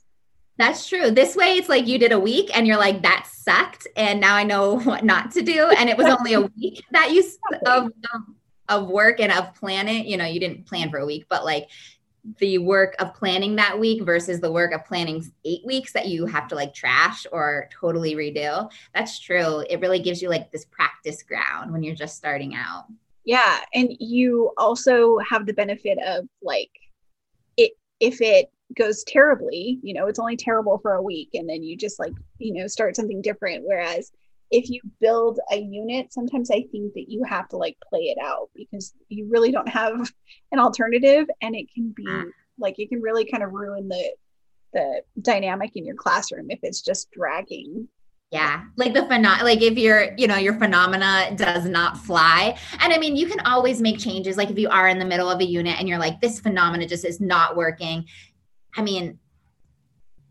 that's 0.59 0.89
true. 0.89 1.09
This 1.09 1.37
way, 1.37 1.55
it's 1.55 1.69
like 1.69 1.87
you 1.87 1.97
did 1.97 2.11
a 2.11 2.19
week 2.19 2.55
and 2.55 2.67
you're 2.67 2.77
like, 2.77 3.01
that 3.03 3.29
sucked. 3.31 3.87
And 3.95 4.19
now 4.19 4.35
I 4.35 4.43
know 4.43 4.77
what 4.81 5.05
not 5.05 5.31
to 5.31 5.41
do. 5.41 5.69
And 5.69 5.89
it 5.89 5.97
was 5.97 6.07
only 6.07 6.33
a 6.33 6.41
week 6.41 6.83
that 6.91 7.11
you 7.13 7.23
of, 7.65 7.85
of, 7.85 7.91
of 8.67 8.89
work 8.89 9.21
and 9.21 9.31
of 9.31 9.55
planning. 9.55 10.05
You 10.05 10.17
know, 10.17 10.25
you 10.25 10.39
didn't 10.39 10.67
plan 10.67 10.89
for 10.89 10.97
a 10.97 11.05
week, 11.05 11.27
but 11.29 11.45
like 11.45 11.69
the 12.39 12.57
work 12.57 12.95
of 12.99 13.13
planning 13.13 13.55
that 13.55 13.79
week 13.79 14.03
versus 14.03 14.39
the 14.39 14.51
work 14.51 14.73
of 14.73 14.85
planning 14.85 15.23
eight 15.45 15.65
weeks 15.65 15.93
that 15.93 16.07
you 16.07 16.25
have 16.25 16.47
to 16.47 16.55
like 16.55 16.73
trash 16.73 17.25
or 17.31 17.69
totally 17.71 18.15
redo. 18.15 18.69
That's 18.93 19.19
true. 19.19 19.63
It 19.69 19.79
really 19.79 19.99
gives 19.99 20.21
you 20.21 20.29
like 20.29 20.51
this 20.51 20.65
practice 20.65 21.23
ground 21.23 21.71
when 21.71 21.83
you're 21.83 21.95
just 21.95 22.17
starting 22.17 22.55
out. 22.55 22.85
Yeah. 23.25 23.59
And 23.73 23.95
you 23.99 24.51
also 24.57 25.17
have 25.19 25.45
the 25.45 25.53
benefit 25.53 25.97
of 26.05 26.27
like 26.41 26.71
it 27.57 27.73
if 27.99 28.21
it 28.21 28.51
goes 28.77 29.03
terribly, 29.03 29.79
you 29.81 29.93
know, 29.93 30.07
it's 30.07 30.19
only 30.19 30.37
terrible 30.37 30.77
for 30.79 30.93
a 30.93 31.03
week 31.03 31.29
and 31.33 31.49
then 31.49 31.63
you 31.63 31.75
just 31.75 31.99
like, 31.99 32.13
you 32.37 32.53
know, 32.53 32.67
start 32.67 32.95
something 32.95 33.21
different. 33.21 33.63
Whereas 33.65 34.11
if 34.51 34.69
you 34.69 34.81
build 34.99 35.39
a 35.51 35.57
unit, 35.57 36.11
sometimes 36.11 36.49
I 36.49 36.63
think 36.71 36.93
that 36.93 37.09
you 37.09 37.23
have 37.23 37.47
to 37.49 37.57
like 37.57 37.77
play 37.87 38.01
it 38.01 38.17
out 38.21 38.49
because 38.55 38.93
you 39.09 39.27
really 39.29 39.51
don't 39.51 39.69
have 39.69 40.11
an 40.51 40.59
alternative 40.59 41.27
and 41.41 41.55
it 41.55 41.67
can 41.73 41.91
be 41.95 42.05
mm. 42.05 42.29
like 42.57 42.79
it 42.79 42.89
can 42.89 43.01
really 43.01 43.25
kind 43.25 43.43
of 43.43 43.51
ruin 43.51 43.87
the 43.87 44.13
the 44.73 45.01
dynamic 45.21 45.75
in 45.75 45.83
your 45.83 45.95
classroom 45.95 46.51
if 46.51 46.59
it's 46.61 46.81
just 46.81 47.09
dragging 47.11 47.87
yeah, 48.31 48.65
like 48.75 48.93
the 48.93 49.01
phenom 49.01 49.41
like 49.41 49.63
if 49.63 49.75
your, 49.75 50.13
you 50.15 50.27
know, 50.27 50.37
your 50.37 50.53
phenomena 50.53 51.35
does 51.35 51.65
not 51.65 51.97
fly. 51.97 52.55
And 52.79 52.93
I 52.93 52.99
mean, 52.99 53.15
you 53.15 53.25
can 53.25 53.39
always 53.39 53.81
make 53.81 53.97
changes. 53.97 54.37
Like 54.37 54.51
if 54.51 54.59
you 54.59 54.69
are 54.69 54.87
in 54.87 54.99
the 54.99 55.05
middle 55.05 55.31
of 55.31 55.39
a 55.39 55.45
unit 55.45 55.79
and 55.79 55.89
you're 55.89 55.97
like, 55.97 56.21
this 56.21 56.39
phenomena 56.39 56.87
just 56.87 57.05
is 57.05 57.19
not 57.19 57.55
working. 57.55 58.05
I 58.77 58.83
mean, 58.83 59.17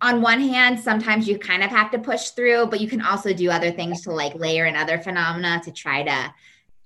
on 0.01 0.23
one 0.23 0.41
hand, 0.41 0.79
sometimes 0.79 1.29
you 1.29 1.39
kind 1.39 1.63
of 1.63 1.71
have 1.71 1.91
to 1.91 1.99
push 1.99 2.31
through, 2.31 2.67
but 2.67 2.81
you 2.81 2.89
can 2.89 3.03
also 3.03 3.33
do 3.33 3.51
other 3.51 3.71
things 3.71 4.03
to 4.03 4.13
like 4.13 4.35
layer 4.35 4.67
in 4.67 4.77
other 4.77 4.99
phenomena 4.99 5.61
to 5.65 5.73
try 5.73 6.03
to 6.03 6.35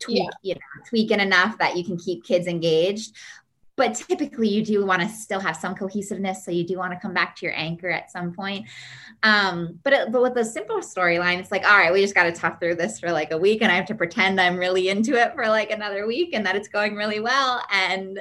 tweak, 0.00 0.19
yeah. 0.19 0.31
you 0.42 0.54
know, 0.54 0.85
tweak 0.88 1.11
it 1.11 1.21
enough 1.21 1.59
that 1.59 1.76
you 1.76 1.85
can 1.85 1.97
keep 1.97 2.25
kids 2.25 2.47
engaged. 2.47 3.14
but 3.76 3.95
typically 3.95 4.49
you 4.49 4.64
do 4.64 4.85
want 4.85 5.00
to 5.02 5.09
still 5.09 5.40
have 5.40 5.57
some 5.57 5.75
cohesiveness 5.75 6.45
so 6.45 6.50
you 6.50 6.64
do 6.64 6.76
want 6.76 6.92
to 6.92 6.99
come 7.00 7.14
back 7.14 7.35
to 7.35 7.47
your 7.47 7.54
anchor 7.57 7.88
at 7.88 8.11
some 8.11 8.33
point 8.33 8.66
um, 9.23 9.78
but, 9.83 9.92
it, 9.92 10.12
but 10.12 10.21
with 10.23 10.35
the 10.35 10.45
simple 10.45 10.78
storyline 10.78 11.38
it's 11.38 11.50
like 11.50 11.64
all 11.64 11.76
right 11.76 11.92
we 11.92 12.00
just 12.00 12.14
got 12.14 12.25
to 12.25 12.33
talk 12.33 12.61
through 12.61 12.75
this 12.75 13.00
for 13.00 13.11
like 13.11 13.31
a 13.33 13.38
week 13.38 13.62
and 13.62 13.73
i 13.73 13.75
have 13.75 13.87
to 13.87 13.95
pretend 13.95 14.40
i'm 14.40 14.57
really 14.57 14.88
into 14.88 15.14
it 15.14 15.35
for 15.35 15.49
like 15.49 15.71
another 15.71 16.07
week 16.07 16.35
and 16.35 16.45
that 16.45 16.57
it's 16.57 16.69
going 16.69 16.95
really 16.95 17.21
well 17.21 17.62
and 17.73 18.21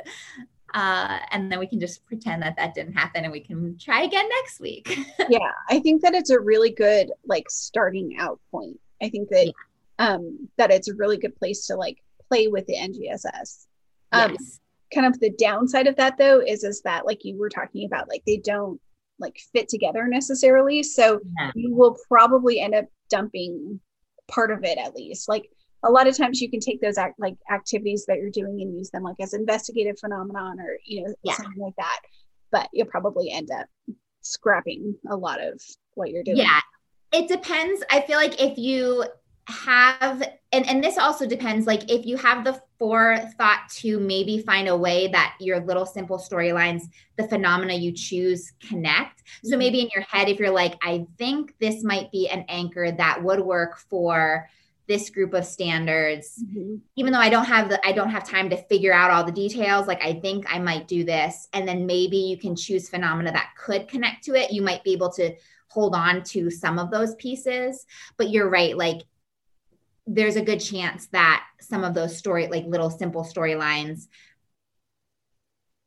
uh, 0.74 1.20
and 1.32 1.52
then 1.52 1.60
we 1.60 1.68
can 1.68 1.80
just 1.80 2.06
pretend 2.06 2.42
that 2.42 2.56
that 2.58 2.74
didn't 2.74 2.94
happen 2.94 3.24
and 3.24 3.32
we 3.32 3.40
can 3.40 3.78
try 3.78 4.02
again 4.04 4.28
next 4.42 4.60
week. 4.60 4.98
Yeah 5.30 5.52
i 5.70 5.80
think 5.80 6.02
that 6.02 6.14
it's 6.14 6.32
a 6.32 6.40
really 6.40 6.72
good 6.72 7.12
like 7.26 7.50
starting 7.50 8.18
out 8.20 8.40
point. 8.50 8.80
I 9.02 9.10
think 9.10 9.30
that 9.30 9.46
yeah. 9.46 10.14
um 10.14 10.50
that 10.58 10.72
it's 10.72 10.90
a 10.90 10.96
really 10.96 11.18
good 11.18 11.36
place 11.36 11.68
to 11.68 11.76
like 11.76 11.98
play 12.28 12.48
with 12.48 12.66
the 12.66 12.76
ngss 12.76 13.66
um, 14.12 14.32
yes. 14.32 14.60
kind 14.94 15.08
of 15.08 15.20
the 15.20 15.32
downside 15.32 15.88
of 15.88 15.96
that 15.98 16.18
though 16.18 16.42
is 16.42 16.64
is 16.64 16.82
that 16.82 17.06
like 17.06 17.24
you 17.24 17.38
were 17.38 17.50
talking 17.50 17.86
about 17.86 18.10
like 18.10 18.24
they 18.26 18.38
don't 18.38 18.80
like 19.22 19.40
fit 19.54 19.70
together 19.70 20.08
necessarily. 20.08 20.84
So 20.84 21.22
yeah. 21.40 21.52
you 21.56 21.74
will 21.74 21.96
probably 22.10 22.60
end 22.60 22.76
up 22.76 22.86
dumping 23.10 23.80
part 24.28 24.52
of 24.52 24.64
it 24.64 24.78
at 24.78 24.96
least. 24.96 25.30
Like 25.30 25.50
a 25.84 25.92
lot 25.92 26.08
of 26.08 26.16
times 26.16 26.42
you 26.42 26.50
can 26.50 26.60
take 26.60 26.82
those 26.82 26.98
act 26.98 27.20
like 27.20 27.36
activities 27.52 28.06
that 28.08 28.18
you're 28.18 28.30
doing 28.30 28.62
and 28.62 28.78
use 28.78 28.90
them 28.92 29.04
like 29.04 29.16
as 29.20 29.34
investigative 29.34 29.98
phenomenon 30.00 30.60
or 30.60 30.78
you 30.86 31.04
know 31.04 31.14
yeah. 31.24 31.34
something 31.34 31.62
like 31.62 31.76
that 31.78 32.00
but 32.52 32.70
you'll 32.74 32.88
probably 32.88 33.32
end 33.32 33.50
up 33.52 33.68
scrapping 34.22 34.96
a 35.10 35.16
lot 35.16 35.42
of 35.42 35.60
what 35.96 36.12
you're 36.12 36.24
doing 36.24 36.38
yeah 36.38 36.60
it 37.12 37.28
depends 37.28 37.84
i 37.92 38.02
feel 38.02 38.18
like 38.18 38.42
if 38.42 38.58
you 38.58 39.04
have 39.48 40.22
and 40.52 40.68
and 40.68 40.84
this 40.84 40.98
also 40.98 41.26
depends 41.26 41.66
like 41.66 41.90
if 41.90 42.06
you 42.06 42.16
have 42.16 42.44
the 42.44 42.62
forethought 42.78 43.68
to 43.70 44.00
maybe 44.00 44.40
find 44.40 44.68
a 44.68 44.78
way 44.78 45.08
that 45.08 45.36
your 45.40 45.60
little 45.62 45.86
simple 45.86 46.18
storylines 46.18 46.84
the 47.18 47.28
phenomena 47.28 47.74
you 47.74 47.92
choose 47.92 48.54
connect 48.62 49.24
so 49.44 49.52
mm-hmm. 49.52 49.60
maybe 49.60 49.82
in 49.82 49.90
your 49.96 50.04
head 50.04 50.30
if 50.30 50.40
you're 50.40 50.52
like 50.52 50.76
i 50.84 51.06
think 51.18 51.56
this 51.60 51.84
might 51.84 52.12
be 52.12 52.30
an 52.30 52.46
anchor 52.50 52.92
that 52.92 53.22
would 53.22 53.42
work 53.42 53.78
for 53.90 54.48
this 54.88 55.10
group 55.10 55.34
of 55.34 55.46
standards. 55.46 56.44
Mm-hmm. 56.44 56.76
even 56.96 57.14
though 57.14 57.20
i 57.20 57.30
don't 57.30 57.46
have 57.46 57.70
the 57.70 57.86
i 57.86 57.92
don't 57.92 58.10
have 58.10 58.28
time 58.28 58.50
to 58.50 58.58
figure 58.58 58.94
out 58.94 59.12
all 59.12 59.24
the 59.24 59.32
details 59.32 59.88
like 59.88 60.04
i 60.04 60.14
think 60.14 60.46
i 60.54 60.60
might 60.60 60.88
do 60.88 61.04
this. 61.04 61.48
And 61.54 61.68
then 61.68 61.86
maybe 61.86 62.18
you 62.18 62.38
can 62.38 62.56
choose 62.56 62.90
phenomena 62.90 63.32
that 63.32 63.54
could 63.58 63.88
connect 63.88 64.24
to 64.26 64.36
it. 64.36 64.52
You 64.52 64.62
might 64.62 64.84
be 64.84 64.94
able 64.94 65.12
to 65.14 65.36
hold 65.68 65.96
on 65.96 66.24
to 66.24 66.50
some 66.50 66.78
of 66.78 66.92
those 66.92 67.16
pieces. 67.16 67.86
But 68.18 68.30
you're 68.30 68.50
right 68.50 68.76
like 68.78 69.02
there's 70.08 70.36
a 70.36 70.42
good 70.42 70.60
chance 70.60 71.08
that 71.08 71.46
some 71.60 71.84
of 71.84 71.94
those 71.94 72.18
story 72.18 72.48
like 72.48 72.66
little 72.66 72.90
simple 72.90 73.24
storylines 73.24 74.08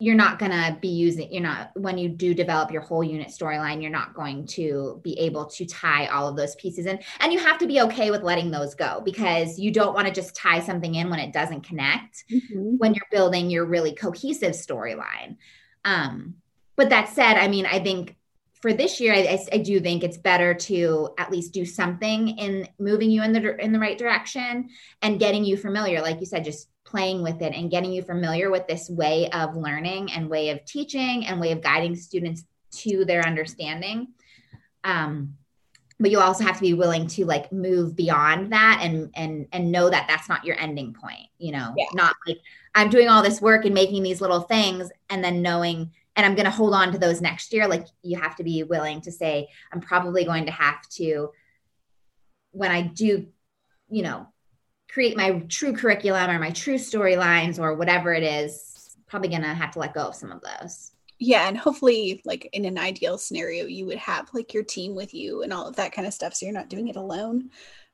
you're 0.00 0.16
not 0.16 0.38
going 0.38 0.50
to 0.50 0.76
be 0.80 0.88
using 0.88 1.32
you're 1.32 1.42
not 1.42 1.70
when 1.74 1.96
you 1.96 2.08
do 2.08 2.34
develop 2.34 2.70
your 2.70 2.82
whole 2.82 3.04
unit 3.04 3.28
storyline 3.28 3.80
you're 3.80 3.90
not 3.90 4.12
going 4.12 4.44
to 4.46 5.00
be 5.04 5.18
able 5.18 5.46
to 5.46 5.64
tie 5.66 6.06
all 6.06 6.28
of 6.28 6.36
those 6.36 6.56
pieces 6.56 6.86
in 6.86 6.98
and 7.20 7.32
you 7.32 7.38
have 7.38 7.58
to 7.58 7.66
be 7.66 7.80
okay 7.80 8.10
with 8.10 8.22
letting 8.22 8.50
those 8.50 8.74
go 8.74 9.00
because 9.04 9.58
you 9.58 9.70
don't 9.70 9.94
want 9.94 10.06
to 10.06 10.12
just 10.12 10.34
tie 10.34 10.60
something 10.60 10.96
in 10.96 11.10
when 11.10 11.20
it 11.20 11.32
doesn't 11.32 11.66
connect 11.66 12.24
mm-hmm. 12.30 12.76
when 12.78 12.92
you're 12.92 13.06
building 13.12 13.50
your 13.50 13.64
really 13.64 13.94
cohesive 13.94 14.52
storyline 14.52 15.36
um 15.84 16.34
but 16.74 16.90
that 16.90 17.08
said 17.08 17.34
i 17.36 17.46
mean 17.46 17.66
i 17.66 17.78
think 17.78 18.16
for 18.64 18.72
this 18.72 18.98
year, 18.98 19.12
I, 19.12 19.38
I, 19.52 19.58
do 19.58 19.78
think 19.78 20.02
it's 20.02 20.16
better 20.16 20.54
to 20.54 21.10
at 21.18 21.30
least 21.30 21.52
do 21.52 21.66
something 21.66 22.28
in 22.38 22.66
moving 22.78 23.10
you 23.10 23.22
in 23.22 23.32
the 23.32 23.62
in 23.62 23.72
the 23.72 23.78
right 23.78 23.98
direction 23.98 24.70
and 25.02 25.20
getting 25.20 25.44
you 25.44 25.58
familiar. 25.58 26.00
Like 26.00 26.18
you 26.18 26.24
said, 26.24 26.46
just 26.46 26.70
playing 26.94 27.24
with 27.24 27.42
it 27.42 27.52
and 27.52 27.72
getting 27.72 27.92
you 27.92 28.02
familiar 28.02 28.52
with 28.52 28.68
this 28.68 28.88
way 28.88 29.28
of 29.30 29.56
learning 29.56 30.12
and 30.12 30.30
way 30.30 30.50
of 30.50 30.64
teaching 30.64 31.26
and 31.26 31.40
way 31.40 31.50
of 31.50 31.60
guiding 31.60 31.96
students 31.96 32.44
to 32.70 33.04
their 33.04 33.26
understanding. 33.26 34.06
Um, 34.84 35.34
but 35.98 36.12
you 36.12 36.20
also 36.20 36.44
have 36.44 36.54
to 36.54 36.60
be 36.60 36.72
willing 36.72 37.08
to 37.08 37.24
like 37.24 37.50
move 37.50 37.96
beyond 37.96 38.52
that 38.52 38.78
and 38.80 39.10
and 39.16 39.48
and 39.52 39.72
know 39.72 39.90
that 39.90 40.06
that's 40.08 40.28
not 40.28 40.44
your 40.44 40.56
ending 40.60 40.92
point. 40.92 41.26
You 41.38 41.50
know, 41.50 41.74
yeah. 41.76 41.86
not 41.94 42.14
like 42.28 42.38
I'm 42.76 42.90
doing 42.90 43.08
all 43.08 43.24
this 43.24 43.40
work 43.40 43.64
and 43.64 43.74
making 43.74 44.04
these 44.04 44.20
little 44.20 44.42
things 44.42 44.88
and 45.10 45.24
then 45.24 45.42
knowing 45.42 45.90
and 46.14 46.24
I'm 46.24 46.36
going 46.36 46.44
to 46.44 46.50
hold 46.52 46.74
on 46.74 46.92
to 46.92 46.98
those 46.98 47.20
next 47.20 47.52
year. 47.52 47.66
Like 47.66 47.86
you 48.02 48.20
have 48.20 48.36
to 48.36 48.44
be 48.44 48.62
willing 48.62 49.00
to 49.00 49.10
say, 49.10 49.48
I'm 49.72 49.80
probably 49.80 50.24
going 50.24 50.46
to 50.46 50.52
have 50.52 50.88
to, 50.90 51.30
when 52.52 52.70
I 52.70 52.82
do, 52.82 53.26
you 53.88 54.02
know, 54.02 54.28
create 54.94 55.16
my 55.16 55.42
true 55.48 55.72
curriculum 55.72 56.30
or 56.30 56.38
my 56.38 56.52
true 56.52 56.76
storylines 56.76 57.58
or 57.58 57.74
whatever 57.74 58.14
it 58.14 58.22
is, 58.22 58.96
probably 59.08 59.28
going 59.28 59.42
to 59.42 59.48
have 59.48 59.72
to 59.72 59.80
let 59.80 59.92
go 59.92 60.02
of 60.02 60.14
some 60.14 60.30
of 60.30 60.40
those. 60.40 60.92
Yeah. 61.18 61.48
And 61.48 61.58
hopefully, 61.58 62.22
like 62.24 62.48
in 62.52 62.64
an 62.64 62.78
ideal 62.78 63.18
scenario, 63.18 63.66
you 63.66 63.86
would 63.86 63.98
have 63.98 64.30
like 64.32 64.54
your 64.54 64.62
team 64.62 64.94
with 64.94 65.12
you 65.12 65.42
and 65.42 65.52
all 65.52 65.66
of 65.66 65.74
that 65.76 65.90
kind 65.90 66.06
of 66.06 66.14
stuff. 66.14 66.34
So 66.34 66.46
you're 66.46 66.54
not 66.54 66.68
doing 66.68 66.86
it 66.86 66.94
alone. 66.94 67.50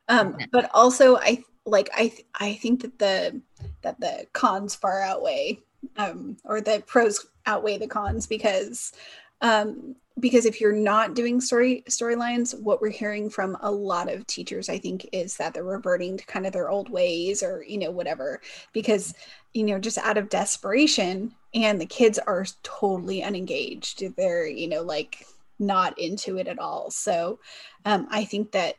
Um, 0.09 0.37
but 0.52 0.71
also, 0.75 1.16
I 1.16 1.42
like, 1.64 1.88
I, 1.95 2.12
I 2.35 2.54
think 2.54 2.83
that 2.83 2.99
the, 2.99 3.40
that 3.80 3.99
the 3.99 4.26
cons 4.35 4.75
far 4.75 5.00
outweigh 5.00 5.61
um, 5.97 6.37
or 6.45 6.61
the 6.61 6.83
pros 6.87 7.26
outweigh 7.47 7.78
the 7.78 7.87
cons 7.87 8.26
because 8.26 8.92
um, 9.40 9.97
because 10.20 10.44
if 10.44 10.60
you're 10.60 10.72
not 10.72 11.14
doing 11.14 11.40
story 11.40 11.82
storylines, 11.88 12.58
what 12.60 12.80
we're 12.80 12.90
hearing 12.90 13.30
from 13.30 13.56
a 13.60 13.70
lot 13.70 14.10
of 14.10 14.26
teachers, 14.26 14.68
I 14.68 14.78
think, 14.78 15.08
is 15.12 15.36
that 15.36 15.54
they're 15.54 15.64
reverting 15.64 16.16
to 16.16 16.26
kind 16.26 16.46
of 16.46 16.52
their 16.52 16.70
old 16.70 16.90
ways 16.90 17.42
or 17.42 17.64
you 17.66 17.78
know 17.78 17.90
whatever 17.90 18.40
because 18.72 19.14
you 19.54 19.64
know 19.64 19.78
just 19.78 19.98
out 19.98 20.18
of 20.18 20.28
desperation 20.28 21.32
and 21.54 21.80
the 21.80 21.86
kids 21.86 22.18
are 22.18 22.46
totally 22.62 23.22
unengaged. 23.22 24.04
They're 24.16 24.46
you 24.46 24.68
know 24.68 24.82
like 24.82 25.26
not 25.58 25.98
into 25.98 26.38
it 26.38 26.48
at 26.48 26.58
all. 26.58 26.90
So 26.90 27.38
um, 27.84 28.06
I 28.10 28.24
think 28.24 28.52
that 28.52 28.76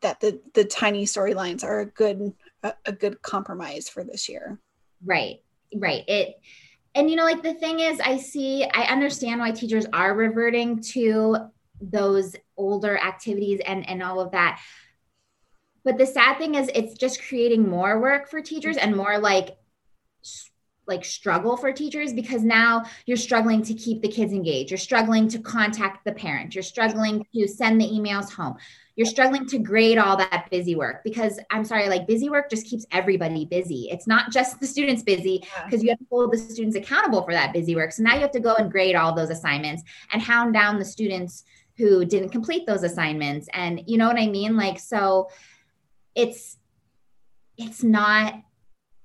that 0.00 0.20
the 0.20 0.40
the 0.54 0.64
tiny 0.64 1.04
storylines 1.04 1.64
are 1.64 1.80
a 1.80 1.86
good 1.86 2.32
a, 2.62 2.74
a 2.86 2.92
good 2.92 3.20
compromise 3.22 3.88
for 3.88 4.04
this 4.04 4.28
year. 4.28 4.58
Right 5.04 5.40
right 5.76 6.04
it 6.08 6.40
and 6.94 7.10
you 7.10 7.16
know 7.16 7.24
like 7.24 7.42
the 7.42 7.54
thing 7.54 7.80
is 7.80 8.00
i 8.00 8.16
see 8.16 8.64
i 8.74 8.82
understand 8.84 9.40
why 9.40 9.50
teachers 9.50 9.86
are 9.92 10.14
reverting 10.14 10.80
to 10.80 11.50
those 11.80 12.34
older 12.56 12.98
activities 12.98 13.60
and 13.66 13.88
and 13.88 14.02
all 14.02 14.20
of 14.20 14.32
that. 14.32 14.60
But 15.84 15.98
the 15.98 16.06
sad 16.06 16.38
thing 16.38 16.54
is 16.54 16.70
it's 16.74 16.94
just 16.94 17.22
creating 17.22 17.68
more 17.68 18.00
work 18.00 18.28
for 18.28 18.40
teachers 18.40 18.76
and 18.76 18.96
more 18.96 19.18
like 19.18 19.56
like 20.86 21.04
struggle 21.04 21.56
for 21.56 21.72
teachers 21.72 22.12
because 22.12 22.42
now 22.42 22.84
you're 23.06 23.16
struggling 23.16 23.62
to 23.62 23.74
keep 23.74 24.02
the 24.02 24.08
kids 24.08 24.32
engaged. 24.32 24.70
You're 24.70 24.78
struggling 24.78 25.28
to 25.28 25.38
contact 25.38 26.04
the 26.04 26.12
parent. 26.12 26.54
You're 26.54 26.62
struggling 26.62 27.26
to 27.34 27.48
send 27.48 27.80
the 27.80 27.86
emails 27.86 28.30
home 28.30 28.56
you're 28.96 29.06
struggling 29.06 29.46
to 29.46 29.58
grade 29.58 29.98
all 29.98 30.16
that 30.16 30.48
busy 30.50 30.76
work 30.76 31.02
because 31.02 31.40
I'm 31.50 31.64
sorry, 31.64 31.88
like 31.88 32.06
busy 32.06 32.30
work 32.30 32.48
just 32.48 32.66
keeps 32.66 32.86
everybody 32.92 33.44
busy. 33.44 33.88
It's 33.90 34.06
not 34.06 34.30
just 34.30 34.60
the 34.60 34.66
students 34.66 35.02
busy 35.02 35.44
because 35.64 35.82
you 35.82 35.90
have 35.90 35.98
to 35.98 36.06
hold 36.10 36.32
the 36.32 36.38
students 36.38 36.76
accountable 36.76 37.22
for 37.22 37.32
that 37.32 37.52
busy 37.52 37.74
work. 37.74 37.92
So 37.92 38.02
now 38.02 38.14
you 38.14 38.20
have 38.20 38.30
to 38.32 38.40
go 38.40 38.54
and 38.54 38.70
grade 38.70 38.94
all 38.94 39.14
those 39.14 39.30
assignments 39.30 39.82
and 40.12 40.22
hound 40.22 40.54
down 40.54 40.78
the 40.78 40.84
students 40.84 41.44
who 41.76 42.04
didn't 42.04 42.28
complete 42.28 42.66
those 42.66 42.84
assignments. 42.84 43.48
And 43.52 43.82
you 43.86 43.98
know 43.98 44.06
what 44.06 44.18
I 44.18 44.28
mean? 44.28 44.56
Like, 44.56 44.78
so 44.78 45.28
it's, 46.14 46.56
it's 47.58 47.82
not 47.82 48.34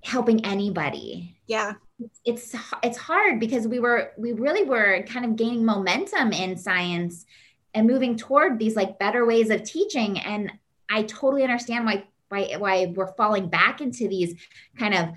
helping 0.04 0.46
anybody. 0.46 1.36
Yeah. 1.48 1.74
It's 2.24 2.56
it's 2.82 2.98
hard 2.98 3.42
because 3.42 3.68
we 3.68 3.80
were 3.80 4.14
we 4.18 4.32
really 4.32 4.64
were 4.64 5.04
kind 5.04 5.26
of 5.26 5.36
gaining 5.36 5.66
momentum 5.66 6.32
in 6.32 6.56
science 6.56 7.26
and 7.74 7.88
moving 7.88 8.18
toward 8.18 8.58
these 8.58 8.76
like 8.76 9.00
better 9.00 9.26
ways 9.26 9.50
of 9.50 9.64
teaching. 9.64 10.20
And 10.20 10.52
i 10.90 11.04
totally 11.04 11.44
understand 11.44 11.86
why 11.86 12.04
why 12.30 12.56
why 12.58 12.94
we're 12.96 13.14
falling 13.14 13.48
back 13.50 13.82
into 13.82 14.08
these 14.08 14.36
kind 14.78 14.94
of 14.94 15.10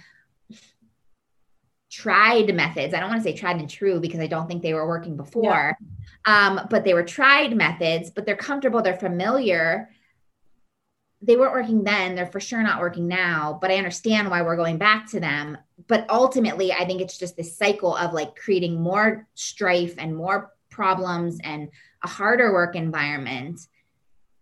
tried 1.90 2.54
methods. 2.54 2.94
I 2.94 3.00
don't 3.00 3.10
want 3.10 3.22
to 3.22 3.28
say 3.28 3.36
tried 3.36 3.60
and 3.60 3.68
true 3.68 4.00
because 4.00 4.20
i 4.20 4.26
don't 4.26 4.46
think 4.46 4.62
they 4.62 4.74
were 4.74 4.88
working 4.88 5.16
before. 5.16 5.76
Yeah. 5.78 6.46
um, 6.48 6.66
but 6.70 6.84
they 6.84 6.94
were 6.94 7.04
tried 7.04 7.56
methods 7.56 8.10
but 8.10 8.26
they're 8.26 8.36
comfortable 8.36 8.82
they're 8.82 8.94
familiar. 8.96 9.90
They 11.24 11.36
weren't 11.36 11.52
working 11.52 11.84
then 11.84 12.14
they're 12.14 12.26
for 12.26 12.40
sure 12.40 12.62
not 12.62 12.80
working 12.80 13.08
now 13.08 13.58
but 13.60 13.70
i 13.70 13.76
understand 13.76 14.30
why 14.30 14.42
we're 14.42 14.56
going 14.56 14.78
back 14.78 15.10
to 15.10 15.20
them. 15.20 15.58
But 15.86 16.06
ultimately 16.08 16.72
i 16.72 16.84
think 16.86 17.00
it's 17.00 17.18
just 17.18 17.36
this 17.36 17.56
cycle 17.56 17.94
of 17.96 18.12
like 18.14 18.36
creating 18.36 18.80
more 18.80 19.26
strife 19.34 19.94
and 19.98 20.16
more 20.16 20.52
problems 20.70 21.38
and 21.44 21.68
a 22.02 22.08
harder 22.08 22.52
work 22.52 22.74
environment 22.76 23.60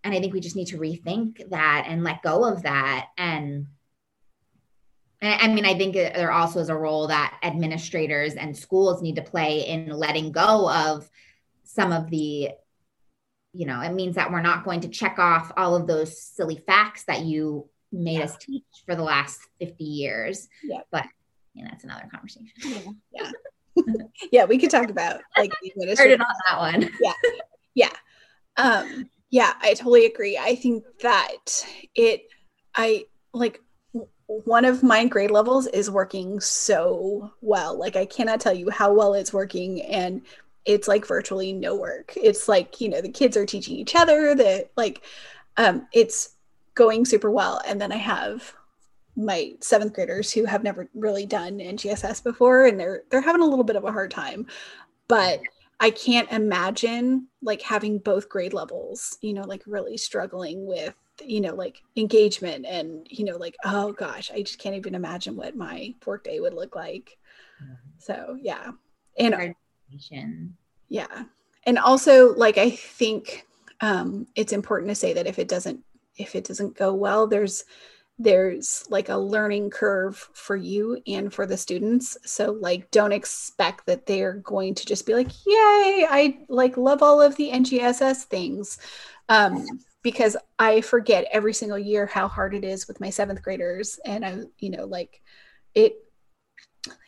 and 0.04 0.14
i 0.14 0.20
think 0.20 0.32
we 0.32 0.40
just 0.40 0.56
need 0.56 0.68
to 0.68 0.78
rethink 0.78 1.48
that 1.50 1.84
and 1.86 2.04
let 2.04 2.22
go 2.22 2.44
of 2.44 2.62
that 2.62 3.08
and 3.18 3.66
I 5.22 5.48
mean, 5.48 5.66
I 5.66 5.76
think 5.76 5.94
there 5.94 6.32
also 6.32 6.60
is 6.60 6.70
a 6.70 6.74
role 6.74 7.08
that 7.08 7.38
administrators 7.42 8.36
and 8.36 8.56
schools 8.56 9.02
need 9.02 9.16
to 9.16 9.22
play 9.22 9.66
in 9.66 9.90
letting 9.90 10.32
go 10.32 10.70
of 10.70 11.10
some 11.62 11.92
of 11.92 12.08
the, 12.08 12.50
you 13.52 13.66
know, 13.66 13.82
it 13.82 13.92
means 13.92 14.14
that 14.14 14.32
we're 14.32 14.40
not 14.40 14.64
going 14.64 14.80
to 14.80 14.88
check 14.88 15.18
off 15.18 15.52
all 15.58 15.76
of 15.76 15.86
those 15.86 16.22
silly 16.22 16.56
facts 16.66 17.04
that 17.04 17.20
you 17.20 17.68
made 17.92 18.18
yeah. 18.18 18.24
us 18.24 18.36
teach 18.38 18.64
for 18.86 18.94
the 18.94 19.02
last 19.02 19.40
50 19.58 19.84
years. 19.84 20.48
Yeah. 20.62 20.80
But 20.90 21.04
you 21.52 21.64
know, 21.64 21.70
that's 21.70 21.84
another 21.84 22.08
conversation. 22.10 22.48
Yeah. 23.12 23.30
yeah, 24.32 24.44
we 24.46 24.56
could 24.56 24.70
talk 24.70 24.88
about 24.88 25.20
like 25.36 25.52
the 25.62 25.94
Heard 25.98 26.12
it 26.12 26.20
on 26.20 26.26
that 26.48 26.58
one. 26.58 26.90
Yeah. 27.00 27.12
Yeah. 27.74 27.92
Um, 28.56 29.08
yeah, 29.30 29.54
I 29.60 29.74
totally 29.74 30.06
agree. 30.06 30.36
I 30.36 30.54
think 30.56 30.84
that 31.02 31.64
it 31.94 32.22
I 32.74 33.04
like 33.32 33.60
one 34.26 34.64
of 34.64 34.82
my 34.82 35.06
grade 35.06 35.30
levels 35.30 35.66
is 35.68 35.90
working 35.90 36.40
so 36.40 37.32
well. 37.40 37.78
Like 37.78 37.96
I 37.96 38.06
cannot 38.06 38.40
tell 38.40 38.54
you 38.54 38.70
how 38.70 38.92
well 38.92 39.14
it's 39.14 39.32
working 39.32 39.82
and 39.82 40.22
it's 40.64 40.86
like 40.88 41.06
virtually 41.06 41.52
no 41.52 41.74
work. 41.74 42.12
It's 42.16 42.48
like, 42.48 42.80
you 42.80 42.88
know, 42.88 43.00
the 43.00 43.08
kids 43.10 43.36
are 43.36 43.46
teaching 43.46 43.76
each 43.76 43.94
other 43.96 44.34
that 44.34 44.70
like 44.76 45.02
um 45.56 45.86
it's 45.92 46.36
going 46.74 47.04
super 47.04 47.30
well. 47.30 47.60
And 47.66 47.80
then 47.80 47.92
I 47.92 47.96
have 47.96 48.54
my 49.16 49.52
seventh 49.60 49.92
graders 49.92 50.32
who 50.32 50.44
have 50.44 50.62
never 50.62 50.88
really 50.94 51.26
done 51.26 51.60
NGSS 51.60 52.20
before 52.22 52.66
and 52.66 52.78
they're 52.78 53.02
they're 53.10 53.20
having 53.20 53.42
a 53.42 53.46
little 53.46 53.64
bit 53.64 53.76
of 53.76 53.84
a 53.84 53.92
hard 53.92 54.10
time. 54.10 54.46
But 55.08 55.40
I 55.80 55.90
can't 55.90 56.30
imagine 56.30 57.28
like 57.42 57.62
having 57.62 57.98
both 57.98 58.28
grade 58.28 58.52
levels, 58.52 59.16
you 59.22 59.32
know, 59.32 59.42
like 59.42 59.62
really 59.66 59.96
struggling 59.96 60.66
with, 60.66 60.94
you 61.24 61.40
know, 61.40 61.54
like 61.54 61.82
engagement 61.96 62.66
and, 62.66 63.06
you 63.08 63.24
know, 63.24 63.38
like, 63.38 63.56
oh 63.64 63.92
gosh, 63.92 64.30
I 64.30 64.42
just 64.42 64.58
can't 64.58 64.76
even 64.76 64.94
imagine 64.94 65.36
what 65.36 65.56
my 65.56 65.94
work 66.04 66.24
day 66.24 66.38
would 66.38 66.52
look 66.52 66.76
like. 66.76 67.16
Mm-hmm. 67.62 67.74
So 67.98 68.36
yeah. 68.40 68.72
And 69.18 69.54
yeah. 70.88 71.24
And 71.64 71.78
also 71.78 72.34
like 72.34 72.58
I 72.58 72.70
think 72.70 73.46
um 73.80 74.26
it's 74.36 74.52
important 74.52 74.90
to 74.90 74.94
say 74.94 75.14
that 75.14 75.26
if 75.26 75.38
it 75.38 75.48
doesn't 75.48 75.80
if 76.16 76.34
it 76.34 76.44
doesn't 76.44 76.76
go 76.76 76.92
well, 76.92 77.26
there's 77.26 77.64
there's 78.20 78.84
like 78.90 79.08
a 79.08 79.16
learning 79.16 79.70
curve 79.70 80.28
for 80.34 80.54
you 80.54 81.00
and 81.06 81.32
for 81.32 81.46
the 81.46 81.56
students. 81.56 82.18
So 82.26 82.52
like 82.52 82.90
don't 82.90 83.12
expect 83.12 83.86
that 83.86 84.04
they're 84.04 84.34
going 84.34 84.74
to 84.74 84.84
just 84.84 85.06
be 85.06 85.14
like 85.14 85.30
yay 85.46 86.06
i 86.08 86.38
like 86.50 86.76
love 86.76 87.02
all 87.02 87.20
of 87.22 87.34
the 87.36 87.50
ngss 87.50 88.24
things. 88.24 88.78
Um, 89.30 89.66
because 90.02 90.36
i 90.58 90.82
forget 90.82 91.28
every 91.32 91.54
single 91.54 91.78
year 91.78 92.04
how 92.04 92.28
hard 92.28 92.54
it 92.54 92.62
is 92.62 92.86
with 92.86 93.00
my 93.00 93.08
seventh 93.08 93.40
graders. 93.40 93.98
And 94.04 94.24
i 94.24 94.38
you 94.58 94.68
know 94.68 94.84
like 94.84 95.22
it 95.74 95.94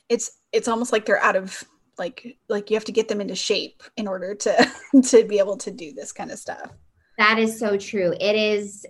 it's 0.09 0.39
it's 0.51 0.69
almost 0.69 0.93
like 0.93 1.05
they're 1.05 1.23
out 1.23 1.37
of 1.37 1.63
like 1.99 2.39
like 2.49 2.71
you 2.71 2.77
have 2.77 2.87
to 2.87 2.93
get 2.93 3.09
them 3.09 3.21
into 3.21 3.35
shape 3.35 3.83
in 3.99 4.09
order 4.09 4.35
to 4.35 4.73
to 5.03 5.25
be 5.25 5.39
able 5.39 5.59
to 5.59 5.71
do 5.71 5.93
this 5.93 6.11
kind 6.11 6.31
of 6.31 6.39
stuff. 6.39 6.71
That 7.19 7.39
is 7.39 7.59
so 7.59 7.77
true. 7.77 8.15
It 8.19 8.35
is 8.35 8.87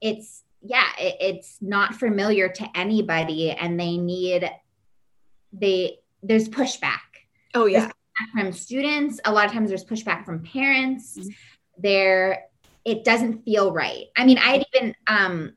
it's 0.00 0.42
yeah, 0.68 0.86
it, 0.98 1.16
it's 1.20 1.58
not 1.60 1.94
familiar 1.94 2.48
to 2.48 2.68
anybody 2.74 3.50
and 3.50 3.78
they 3.78 3.96
need 3.96 4.50
they 5.52 5.98
there's 6.22 6.48
pushback. 6.48 7.00
Oh 7.54 7.66
yeah. 7.66 7.90
From 8.32 8.52
students, 8.52 9.20
a 9.24 9.32
lot 9.32 9.46
of 9.46 9.52
times 9.52 9.68
there's 9.68 9.84
pushback 9.84 10.24
from 10.24 10.42
parents. 10.42 11.18
Mm-hmm. 11.18 11.28
There 11.78 12.44
it 12.84 13.04
doesn't 13.04 13.44
feel 13.44 13.72
right. 13.72 14.04
I 14.16 14.24
mean, 14.24 14.38
I 14.38 14.52
had 14.52 14.66
even 14.74 14.94
um 15.06 15.52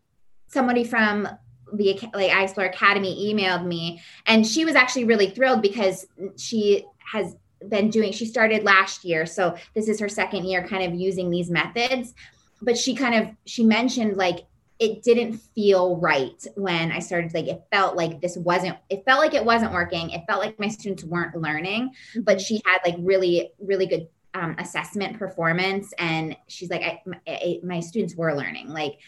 somebody 0.47 0.83
from 0.83 1.27
the 1.73 1.99
like 2.13 2.31
iExplore 2.31 2.67
Academy 2.67 3.33
emailed 3.33 3.65
me 3.65 4.01
and 4.25 4.45
she 4.45 4.65
was 4.65 4.75
actually 4.75 5.05
really 5.05 5.29
thrilled 5.29 5.61
because 5.61 6.07
she 6.37 6.83
has 7.11 7.35
been 7.67 7.89
doing 7.89 8.11
she 8.11 8.25
started 8.25 8.63
last 8.63 9.03
year 9.03 9.25
so 9.25 9.55
this 9.75 9.87
is 9.87 9.99
her 9.99 10.09
second 10.09 10.45
year 10.45 10.65
kind 10.65 10.81
of 10.81 10.99
using 10.99 11.29
these 11.29 11.51
methods 11.51 12.15
but 12.61 12.77
she 12.77 12.95
kind 12.95 13.13
of 13.13 13.35
she 13.45 13.63
mentioned 13.63 14.17
like 14.17 14.45
it 14.79 15.03
didn't 15.03 15.37
feel 15.55 15.97
right 15.97 16.41
when 16.55 16.91
I 16.91 16.99
started 16.99 17.33
like 17.33 17.47
it 17.47 17.63
felt 17.69 17.97
like 17.97 18.21
this 18.21 18.37
wasn't 18.37 18.77
it 18.89 19.03
felt 19.05 19.19
like 19.19 19.33
it 19.33 19.43
wasn't 19.43 19.73
working. 19.73 20.11
It 20.11 20.23
felt 20.27 20.39
like 20.39 20.57
my 20.59 20.69
students 20.69 21.03
weren't 21.03 21.35
learning, 21.35 21.91
but 22.21 22.37
mm-hmm. 22.37 22.43
she 22.43 22.61
had 22.65 22.79
like 22.85 22.95
really 22.99 23.51
really 23.59 23.85
good 23.85 24.07
um, 24.33 24.55
assessment 24.57 25.17
performance 25.17 25.91
and 25.97 26.37
she's 26.47 26.69
like 26.69 26.81
I, 26.81 27.01
my, 27.05 27.59
my 27.63 27.79
students 27.81 28.15
were 28.15 28.33
learning. 28.33 28.69
Like 28.69 28.99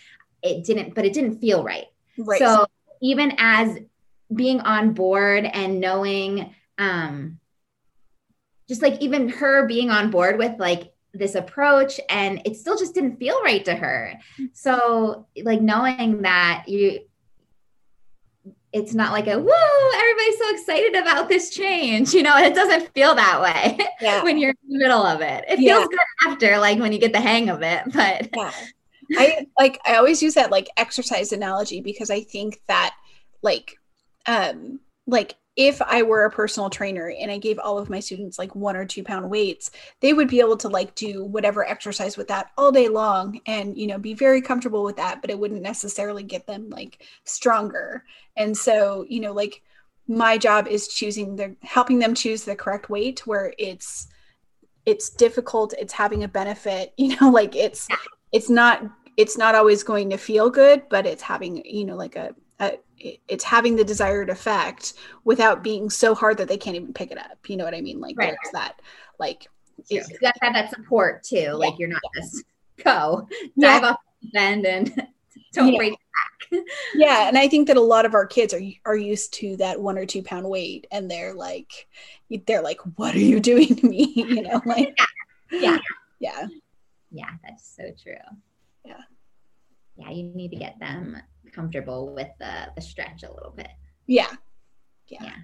it 0.43 0.65
didn't 0.65 0.93
but 0.93 1.05
it 1.05 1.13
didn't 1.13 1.39
feel 1.39 1.63
right. 1.63 1.85
Right. 2.17 2.39
So 2.39 2.65
even 3.01 3.33
as 3.37 3.77
being 4.33 4.59
on 4.59 4.93
board 4.93 5.45
and 5.45 5.79
knowing 5.79 6.53
um 6.77 7.39
just 8.67 8.81
like 8.81 9.01
even 9.01 9.29
her 9.29 9.67
being 9.67 9.89
on 9.89 10.11
board 10.11 10.37
with 10.37 10.59
like 10.59 10.93
this 11.13 11.35
approach 11.35 11.99
and 12.09 12.41
it 12.45 12.55
still 12.55 12.77
just 12.77 12.93
didn't 12.93 13.17
feel 13.17 13.41
right 13.43 13.65
to 13.65 13.75
her 13.75 14.13
so 14.53 15.27
like 15.43 15.61
knowing 15.61 16.21
that 16.21 16.63
you 16.67 17.01
it's 18.73 18.93
not 18.93 19.11
like 19.11 19.27
a 19.27 19.37
whoa 19.37 19.99
everybody's 19.99 20.37
so 20.37 20.49
excited 20.51 20.95
about 20.95 21.27
this 21.27 21.49
change 21.49 22.13
you 22.13 22.23
know 22.23 22.37
it 22.37 22.55
doesn't 22.55 22.93
feel 22.93 23.13
that 23.15 23.41
way 23.41 23.77
yeah. 24.01 24.23
when 24.23 24.37
you're 24.37 24.51
in 24.51 24.69
the 24.69 24.77
middle 24.77 25.03
of 25.03 25.21
it 25.21 25.43
it 25.49 25.59
yeah. 25.59 25.75
feels 25.75 25.87
good 25.89 25.99
after 26.27 26.57
like 26.57 26.79
when 26.79 26.93
you 26.93 26.99
get 26.99 27.11
the 27.11 27.19
hang 27.21 27.49
of 27.49 27.61
it 27.61 27.83
but 27.93 28.29
yeah. 28.33 28.51
i 29.17 29.45
like 29.59 29.79
i 29.85 29.95
always 29.95 30.21
use 30.23 30.33
that 30.33 30.51
like 30.51 30.69
exercise 30.77 31.33
analogy 31.33 31.81
because 31.81 32.09
i 32.09 32.21
think 32.21 32.61
that 32.67 32.95
like 33.41 33.75
um 34.27 34.79
like 35.07 35.35
if 35.57 35.81
I 35.81 36.01
were 36.03 36.23
a 36.23 36.31
personal 36.31 36.69
trainer 36.69 37.13
and 37.19 37.29
I 37.29 37.37
gave 37.37 37.59
all 37.59 37.77
of 37.77 37.89
my 37.89 37.99
students 37.99 38.39
like 38.39 38.55
one 38.55 38.77
or 38.77 38.85
two 38.85 39.03
pound 39.03 39.29
weights, 39.29 39.71
they 39.99 40.13
would 40.13 40.29
be 40.29 40.39
able 40.39 40.57
to 40.57 40.69
like 40.69 40.95
do 40.95 41.25
whatever 41.25 41.67
exercise 41.67 42.15
with 42.15 42.29
that 42.29 42.51
all 42.57 42.71
day 42.71 42.87
long 42.87 43.41
and, 43.45 43.77
you 43.77 43.87
know, 43.87 43.97
be 43.97 44.13
very 44.13 44.41
comfortable 44.41 44.83
with 44.83 44.95
that, 44.95 45.19
but 45.21 45.29
it 45.29 45.37
wouldn't 45.37 45.61
necessarily 45.61 46.23
get 46.23 46.47
them 46.47 46.69
like 46.69 47.05
stronger. 47.25 48.05
And 48.37 48.57
so, 48.57 49.05
you 49.09 49.19
know, 49.19 49.33
like 49.33 49.61
my 50.07 50.37
job 50.37 50.67
is 50.67 50.87
choosing 50.87 51.35
the 51.35 51.55
helping 51.61 51.99
them 51.99 52.15
choose 52.15 52.43
the 52.43 52.55
correct 52.55 52.89
weight 52.89 53.27
where 53.27 53.53
it's 53.57 54.07
it's 54.85 55.09
difficult, 55.09 55.73
it's 55.77 55.93
having 55.93 56.23
a 56.23 56.27
benefit, 56.27 56.93
you 56.97 57.15
know, 57.19 57.29
like 57.29 57.55
it's 57.55 57.89
it's 58.31 58.49
not 58.49 58.83
it's 59.17 59.37
not 59.37 59.55
always 59.55 59.83
going 59.83 60.09
to 60.09 60.17
feel 60.17 60.49
good, 60.49 60.83
but 60.89 61.05
it's 61.05 61.21
having, 61.21 61.63
you 61.65 61.83
know, 61.83 61.97
like 61.97 62.15
a, 62.15 62.33
a 62.61 62.77
it's 63.27 63.43
having 63.43 63.75
the 63.75 63.83
desired 63.83 64.29
effect 64.29 64.93
without 65.23 65.63
being 65.63 65.89
so 65.89 66.13
hard 66.13 66.37
that 66.37 66.47
they 66.47 66.57
can't 66.57 66.75
even 66.75 66.93
pick 66.93 67.11
it 67.11 67.17
up. 67.17 67.37
You 67.47 67.57
know 67.57 67.65
what 67.65 67.73
I 67.73 67.81
mean? 67.81 67.99
Like 67.99 68.17
right. 68.17 68.27
there's 68.27 68.53
that 68.53 68.81
like 69.19 69.47
you 69.89 69.99
have 69.99 70.33
to 70.33 70.39
have 70.41 70.53
that 70.53 70.69
support 70.69 71.23
too. 71.23 71.37
Yeah. 71.37 71.53
Like 71.53 71.79
you're 71.79 71.89
not 71.89 72.01
yeah. 72.15 72.21
just 72.21 72.43
go 72.83 73.27
dive 73.59 73.81
yeah. 73.81 73.89
off 73.89 73.97
the 74.21 74.29
bend 74.33 74.65
and 74.65 75.07
don't 75.53 75.75
break 75.75 75.93
back. 75.93 76.63
yeah, 76.95 77.27
and 77.27 77.37
I 77.37 77.47
think 77.47 77.67
that 77.67 77.77
a 77.77 77.81
lot 77.81 78.05
of 78.05 78.13
our 78.13 78.25
kids 78.25 78.53
are 78.53 78.61
are 78.85 78.95
used 78.95 79.33
to 79.35 79.57
that 79.57 79.81
one 79.81 79.97
or 79.97 80.05
two 80.05 80.21
pound 80.21 80.47
weight, 80.47 80.87
and 80.91 81.09
they're 81.09 81.33
like, 81.33 81.87
they're 82.45 82.61
like, 82.61 82.79
"What 82.95 83.15
are 83.15 83.19
you 83.19 83.39
doing 83.39 83.75
to 83.75 83.87
me?" 83.87 84.13
You 84.15 84.41
know, 84.41 84.61
like, 84.65 84.97
yeah, 85.51 85.77
yeah, 86.19 86.47
yeah. 87.11 87.29
That's 87.43 87.75
so 87.75 87.83
true. 88.01 88.15
Yeah, 88.85 89.01
yeah. 89.95 90.09
You 90.09 90.23
need 90.23 90.49
to 90.49 90.57
get 90.57 90.79
them 90.79 91.17
comfortable 91.53 92.13
with 92.13 92.29
the, 92.39 92.71
the 92.75 92.81
stretch 92.81 93.23
a 93.23 93.33
little 93.33 93.53
bit. 93.55 93.69
Yeah. 94.07 94.31
Yeah. 95.07 95.23
yeah. 95.23 95.35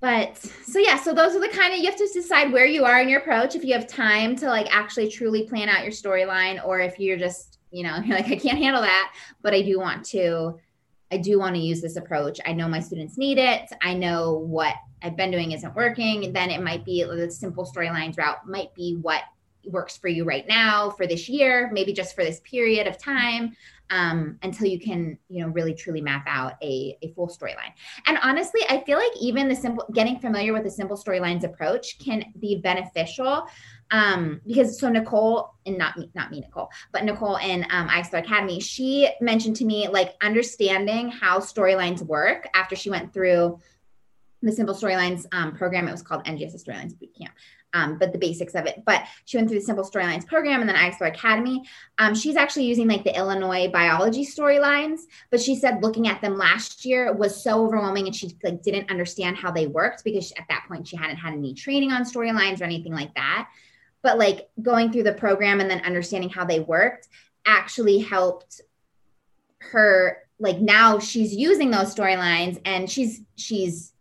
But 0.00 0.36
so 0.36 0.78
yeah, 0.78 0.98
so 0.98 1.14
those 1.14 1.34
are 1.34 1.40
the 1.40 1.48
kind 1.48 1.72
of 1.72 1.80
you 1.80 1.86
have 1.86 1.96
to 1.96 2.08
decide 2.12 2.52
where 2.52 2.66
you 2.66 2.84
are 2.84 3.00
in 3.00 3.08
your 3.08 3.20
approach. 3.20 3.54
If 3.54 3.64
you 3.64 3.72
have 3.72 3.86
time 3.86 4.36
to 4.36 4.46
like 4.46 4.66
actually 4.70 5.10
truly 5.10 5.44
plan 5.44 5.68
out 5.68 5.82
your 5.82 5.92
storyline, 5.92 6.64
or 6.64 6.80
if 6.80 6.98
you're 6.98 7.16
just, 7.16 7.58
you 7.70 7.82
know, 7.82 7.96
you're 8.04 8.16
like, 8.16 8.26
I 8.26 8.36
can't 8.36 8.58
handle 8.58 8.82
that, 8.82 9.14
but 9.42 9.54
I 9.54 9.62
do 9.62 9.78
want 9.78 10.04
to, 10.06 10.58
I 11.10 11.16
do 11.16 11.38
want 11.38 11.54
to 11.54 11.60
use 11.60 11.80
this 11.80 11.96
approach. 11.96 12.40
I 12.44 12.52
know 12.52 12.68
my 12.68 12.80
students 12.80 13.16
need 13.16 13.38
it. 13.38 13.70
I 13.80 13.94
know 13.94 14.34
what 14.34 14.74
I've 15.02 15.16
been 15.16 15.30
doing 15.30 15.52
isn't 15.52 15.74
working. 15.74 16.32
Then 16.32 16.50
it 16.50 16.62
might 16.62 16.84
be 16.84 17.02
the 17.02 17.30
simple 17.30 17.64
storylines 17.64 18.18
route 18.18 18.46
might 18.46 18.74
be 18.74 18.98
what 19.00 19.22
works 19.66 19.96
for 19.96 20.08
you 20.08 20.24
right 20.24 20.46
now 20.48 20.90
for 20.90 21.06
this 21.06 21.28
year, 21.28 21.70
maybe 21.72 21.92
just 21.92 22.14
for 22.14 22.24
this 22.24 22.40
period 22.40 22.86
of 22.86 22.98
time 22.98 23.56
um, 23.90 24.38
until 24.42 24.66
you 24.66 24.80
can, 24.80 25.18
you 25.28 25.42
know, 25.42 25.50
really 25.52 25.74
truly 25.74 26.00
map 26.00 26.24
out 26.26 26.54
a, 26.62 26.96
a 27.02 27.12
full 27.12 27.28
storyline. 27.28 27.72
And 28.06 28.18
honestly, 28.22 28.62
I 28.68 28.80
feel 28.80 28.98
like 28.98 29.12
even 29.20 29.48
the 29.48 29.54
simple 29.54 29.84
getting 29.92 30.18
familiar 30.18 30.52
with 30.52 30.64
the 30.64 30.70
simple 30.70 30.96
storylines 30.96 31.44
approach 31.44 31.98
can 31.98 32.24
be 32.38 32.56
beneficial 32.56 33.46
um 33.92 34.40
because 34.46 34.80
so 34.80 34.88
nicole 34.88 35.54
and 35.64 35.78
not 35.78 35.96
me 35.96 36.10
not 36.14 36.30
me 36.32 36.40
nicole 36.40 36.68
but 36.92 37.04
nicole 37.04 37.36
in 37.36 37.64
um 37.70 37.88
Academy 37.88 38.58
she 38.58 39.08
mentioned 39.20 39.54
to 39.54 39.64
me 39.64 39.86
like 39.88 40.16
understanding 40.22 41.08
how 41.08 41.38
storylines 41.38 42.02
work 42.02 42.48
after 42.54 42.74
she 42.74 42.90
went 42.90 43.12
through 43.12 43.58
the 44.42 44.50
simple 44.50 44.74
storylines 44.74 45.24
um, 45.32 45.54
program 45.54 45.86
it 45.86 45.92
was 45.92 46.02
called 46.02 46.24
ngss 46.24 46.64
storylines 46.64 46.94
bootcamp 46.94 47.30
um, 47.76 47.98
but 47.98 48.12
the 48.12 48.18
basics 48.18 48.54
of 48.54 48.64
it. 48.64 48.82
But 48.86 49.04
she 49.26 49.36
went 49.36 49.48
through 49.48 49.58
the 49.58 49.64
Simple 49.64 49.84
Storylines 49.84 50.26
program 50.26 50.60
and 50.60 50.68
then 50.68 50.76
iExplore 50.76 51.08
Academy. 51.08 51.62
Um, 51.98 52.14
she's 52.14 52.36
actually 52.36 52.64
using 52.64 52.88
like 52.88 53.04
the 53.04 53.16
Illinois 53.16 53.68
biology 53.68 54.24
storylines, 54.24 55.00
but 55.30 55.40
she 55.40 55.54
said 55.54 55.82
looking 55.82 56.08
at 56.08 56.22
them 56.22 56.38
last 56.38 56.84
year 56.86 57.12
was 57.12 57.42
so 57.42 57.64
overwhelming 57.64 58.06
and 58.06 58.16
she 58.16 58.34
like 58.42 58.62
didn't 58.62 58.90
understand 58.90 59.36
how 59.36 59.50
they 59.50 59.66
worked 59.66 60.04
because 60.04 60.32
at 60.38 60.46
that 60.48 60.64
point 60.68 60.88
she 60.88 60.96
hadn't 60.96 61.16
had 61.16 61.34
any 61.34 61.52
training 61.52 61.92
on 61.92 62.04
storylines 62.04 62.60
or 62.60 62.64
anything 62.64 62.94
like 62.94 63.14
that. 63.14 63.48
But 64.02 64.18
like 64.18 64.48
going 64.62 64.90
through 64.90 65.02
the 65.02 65.12
program 65.12 65.60
and 65.60 65.70
then 65.70 65.80
understanding 65.80 66.30
how 66.30 66.46
they 66.46 66.60
worked 66.60 67.08
actually 67.44 67.98
helped 67.98 68.62
her 69.58 70.22
like 70.38 70.58
now 70.58 70.98
she's 70.98 71.34
using 71.34 71.70
those 71.70 71.94
storylines 71.94 72.60
and 72.64 72.90
she's 72.90 73.22
she's 73.36 73.92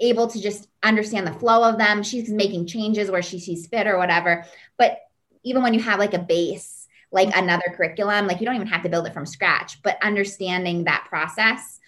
able 0.00 0.26
to 0.28 0.40
just 0.40 0.68
understand 0.82 1.26
the 1.26 1.32
flow 1.32 1.68
of 1.68 1.78
them. 1.78 2.02
She's 2.02 2.28
making 2.28 2.66
changes 2.66 3.10
where 3.10 3.22
she 3.22 3.38
sees 3.38 3.66
fit 3.66 3.86
or 3.86 3.96
whatever. 3.96 4.44
But 4.76 4.98
even 5.44 5.62
when 5.62 5.74
you 5.74 5.80
have 5.80 5.98
like 5.98 6.14
a 6.14 6.18
base, 6.18 6.88
like 7.12 7.28
Mm-hmm. 7.28 7.44
another 7.44 7.72
curriculum, 7.76 8.26
like 8.26 8.40
you 8.40 8.46
don't 8.46 8.56
even 8.56 8.66
have 8.66 8.82
to 8.82 8.88
build 8.88 9.06
it 9.06 9.14
from 9.14 9.24
scratch, 9.24 9.80
but 9.82 10.02
understanding 10.02 10.84
that 10.84 11.06
process 11.08 11.78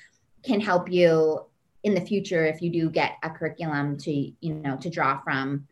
can 0.45 0.61
help 0.61 0.89
you 0.91 1.41
in 1.83 1.95
the 1.95 2.01
future 2.01 2.47
if 2.47 2.63
you 2.63 2.71
do 2.71 2.89
get 2.89 3.17
a 3.25 3.31
curriculum 3.31 3.97
to, 3.99 4.13
you 4.13 4.55
know, 4.55 4.77
to 4.77 4.89
draw 4.89 5.21
from 5.23 5.67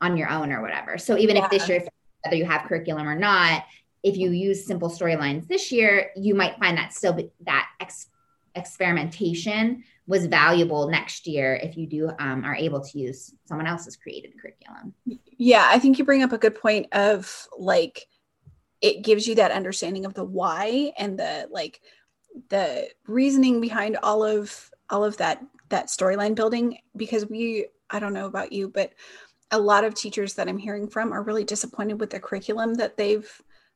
on 0.00 0.16
your 0.16 0.30
own 0.30 0.50
or 0.50 0.62
whatever. 0.62 0.96
So 0.96 1.18
even 1.18 1.36
if 1.36 1.50
this 1.50 1.68
year, 1.68 1.84
whether 2.24 2.36
you 2.36 2.46
have 2.46 2.66
curriculum 2.66 3.06
or 3.06 3.14
not, 3.14 3.64
if 4.02 4.16
you 4.16 4.30
use 4.30 4.64
simple 4.64 4.88
storylines 4.88 5.46
this 5.46 5.70
year, 5.70 6.10
you 6.16 6.34
might 6.34 6.58
find 6.58 6.78
that 6.78 6.94
still 6.94 7.12
be, 7.12 7.30
that 7.44 7.68
ex- 7.80 8.08
experimentation 8.54 9.84
was 10.06 10.26
valuable 10.26 10.88
next 10.88 11.26
year 11.26 11.54
if 11.62 11.76
you 11.76 11.86
do 11.86 12.10
um, 12.18 12.44
are 12.44 12.56
able 12.56 12.80
to 12.80 12.98
use 12.98 13.34
someone 13.44 13.66
else's 13.66 13.96
created 13.96 14.32
curriculum. 14.40 14.92
Yeah, 15.38 15.66
I 15.68 15.78
think 15.78 15.98
you 15.98 16.04
bring 16.04 16.22
up 16.22 16.32
a 16.32 16.38
good 16.38 16.54
point 16.54 16.92
of 16.92 17.46
like 17.56 18.06
it 18.80 19.04
gives 19.04 19.26
you 19.26 19.34
that 19.36 19.52
understanding 19.52 20.04
of 20.04 20.14
the 20.14 20.24
why 20.24 20.92
and 20.98 21.18
the 21.18 21.48
like 21.50 21.80
the 22.48 22.88
reasoning 23.06 23.60
behind 23.60 23.98
all 24.02 24.24
of 24.24 24.70
all 24.88 25.04
of 25.04 25.16
that 25.18 25.42
that 25.68 25.86
storyline 25.86 26.34
building 26.34 26.78
because 26.96 27.26
we 27.28 27.66
I 27.90 27.98
don't 27.98 28.14
know 28.14 28.26
about 28.26 28.52
you 28.52 28.68
but 28.68 28.92
a 29.50 29.58
lot 29.58 29.84
of 29.84 29.94
teachers 29.94 30.34
that 30.34 30.48
I'm 30.48 30.58
hearing 30.58 30.88
from 30.88 31.12
are 31.12 31.22
really 31.22 31.44
disappointed 31.44 31.98
with 32.00 32.10
the 32.10 32.20
curriculum 32.20 32.74
that 32.74 32.96
they've 32.96 33.28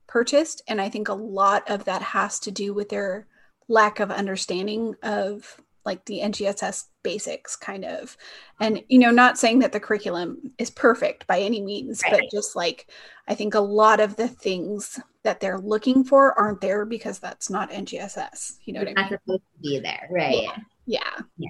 purchased 0.07 0.63
and 0.69 0.81
I 0.81 0.89
think 0.89 1.09
a 1.09 1.15
lot 1.15 1.69
of 1.69 1.85
that 1.85 2.03
has 2.03 2.39
to 2.41 2.51
do 2.51 2.73
with 2.73 2.89
their 2.89 3.27
lack 3.69 4.01
of 4.01 4.11
understanding 4.11 4.95
of 5.03 5.61
like 5.85 6.05
the 6.07 6.21
NGSS 6.21 6.85
basics 7.03 7.57
kind 7.57 7.85
of 7.85 8.17
and 8.61 8.83
you 8.89 8.99
know 8.99 9.11
not 9.11 9.39
saying 9.39 9.59
that 9.59 9.73
the 9.73 9.81
curriculum 9.81 10.53
is 10.57 10.71
perfect 10.71 11.27
by 11.27 11.39
any 11.41 11.61
means 11.61 12.03
but 12.11 12.23
just 12.31 12.57
like 12.57 12.91
i 13.29 13.35
think 13.35 13.53
a 13.55 13.61
lot 13.61 14.01
of 14.01 14.17
the 14.17 14.27
things 14.27 14.99
that 15.23 15.39
they're 15.39 15.59
looking 15.59 16.03
for 16.03 16.33
aren't 16.41 16.63
there 16.63 16.87
because 16.87 17.19
that's 17.19 17.51
not 17.51 17.71
ngss 17.71 18.53
you 18.65 18.73
know 18.73 18.81
what 18.81 18.89
i 18.89 18.93
It's 18.93 19.11
not 19.11 19.11
supposed 19.11 19.43
to 19.43 19.63
be 19.63 19.79
there, 19.81 20.09
right? 20.11 20.49
yeah 20.87 21.19
Yeah. 21.37 21.49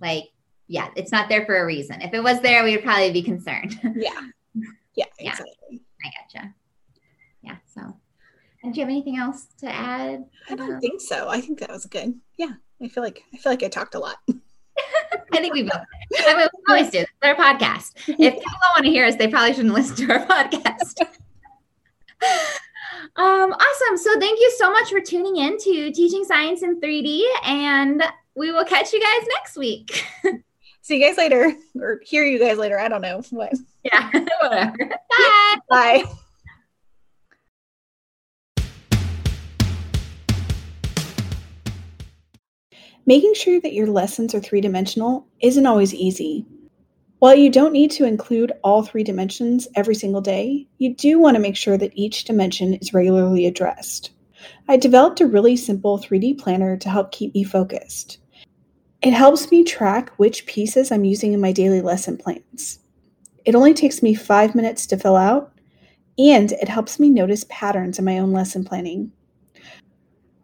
Like, 0.00 0.24
yeah, 0.66 0.88
it's 0.96 1.12
not 1.12 1.28
there 1.28 1.44
for 1.44 1.58
a 1.60 1.66
reason. 1.66 2.00
If 2.00 2.14
it 2.14 2.22
was 2.22 2.40
there, 2.40 2.64
we 2.64 2.74
would 2.76 2.84
probably 2.84 3.12
be 3.12 3.22
concerned. 3.22 3.78
yeah 3.96 4.28
yeah 4.94 5.04
Yeah. 5.18 5.36
I 5.38 6.10
gotcha. 6.32 6.54
Yeah. 7.42 7.56
So, 7.66 7.98
and 8.62 8.74
do 8.74 8.80
you 8.80 8.84
have 8.86 8.90
anything 8.90 9.16
else 9.16 9.46
to 9.58 9.66
add? 9.66 10.24
i 10.48 10.54
don't 10.54 10.80
think 10.80 11.00
so 11.00 11.28
i 11.28 11.40
think 11.40 11.60
that 11.60 11.70
was 11.70 11.86
good 11.86 12.14
yeah 12.36 12.52
i 12.82 12.88
feel 12.88 13.02
like 13.02 13.22
i 13.34 13.36
feel 13.36 13.52
like 13.52 13.62
i 13.62 13.68
talked 13.68 13.94
a 13.94 13.98
lot 13.98 14.16
I 15.32 15.38
think 15.40 15.54
we 15.54 15.62
both. 15.62 15.72
I 16.18 16.36
mean, 16.36 16.48
we 16.66 16.74
always 16.74 16.90
do. 16.90 16.98
It's 17.00 17.10
our 17.22 17.34
podcast. 17.34 17.92
If 17.96 18.16
people 18.16 18.40
don't 18.42 18.74
want 18.76 18.84
to 18.84 18.90
hear 18.90 19.06
us, 19.06 19.16
they 19.16 19.28
probably 19.28 19.52
shouldn't 19.54 19.74
listen 19.74 20.06
to 20.08 20.12
our 20.12 20.26
podcast. 20.26 21.00
um, 23.16 23.52
awesome. 23.52 23.96
So 23.96 24.18
thank 24.18 24.40
you 24.40 24.52
so 24.56 24.72
much 24.72 24.90
for 24.90 25.00
tuning 25.00 25.36
in 25.36 25.58
to 25.58 25.92
Teaching 25.92 26.24
Science 26.24 26.62
in 26.62 26.80
3D, 26.80 27.22
and 27.44 28.02
we 28.34 28.50
will 28.50 28.64
catch 28.64 28.92
you 28.92 29.00
guys 29.00 29.28
next 29.36 29.56
week. 29.56 30.04
see 30.82 31.00
you 31.00 31.06
guys 31.06 31.16
later 31.16 31.52
or 31.80 32.00
hear 32.04 32.24
you 32.24 32.38
guys 32.38 32.56
later 32.56 32.78
i 32.78 32.88
don't 32.88 33.02
know 33.02 33.22
what 33.30 33.52
yeah, 33.84 34.10
whatever. 34.40 34.76
Bye. 35.10 35.56
bye 35.68 36.04
Making 43.06 43.34
sure 43.34 43.60
that 43.60 43.72
your 43.72 43.86
lessons 43.86 44.34
are 44.34 44.40
three 44.40 44.60
dimensional 44.60 45.26
isn't 45.40 45.66
always 45.66 45.94
easy. 45.94 46.46
While 47.18 47.34
you 47.34 47.50
don't 47.50 47.72
need 47.72 47.90
to 47.92 48.04
include 48.04 48.52
all 48.62 48.82
three 48.82 49.04
dimensions 49.04 49.68
every 49.74 49.94
single 49.94 50.20
day, 50.20 50.66
you 50.78 50.94
do 50.94 51.18
want 51.18 51.34
to 51.34 51.40
make 51.40 51.56
sure 51.56 51.76
that 51.76 51.92
each 51.94 52.24
dimension 52.24 52.74
is 52.74 52.94
regularly 52.94 53.46
addressed. 53.46 54.10
I 54.68 54.76
developed 54.76 55.20
a 55.20 55.26
really 55.26 55.56
simple 55.56 55.98
3D 55.98 56.38
planner 56.38 56.76
to 56.78 56.88
help 56.88 57.12
keep 57.12 57.34
me 57.34 57.44
focused. 57.44 58.18
It 59.02 59.12
helps 59.12 59.50
me 59.50 59.64
track 59.64 60.10
which 60.16 60.46
pieces 60.46 60.92
I'm 60.92 61.04
using 61.04 61.32
in 61.32 61.40
my 61.40 61.52
daily 61.52 61.80
lesson 61.80 62.16
plans. 62.16 62.78
It 63.44 63.54
only 63.54 63.74
takes 63.74 64.02
me 64.02 64.14
five 64.14 64.54
minutes 64.54 64.86
to 64.86 64.98
fill 64.98 65.16
out, 65.16 65.52
and 66.18 66.52
it 66.52 66.68
helps 66.68 67.00
me 67.00 67.08
notice 67.08 67.44
patterns 67.48 67.98
in 67.98 68.04
my 68.04 68.18
own 68.18 68.32
lesson 68.32 68.64
planning. 68.64 69.12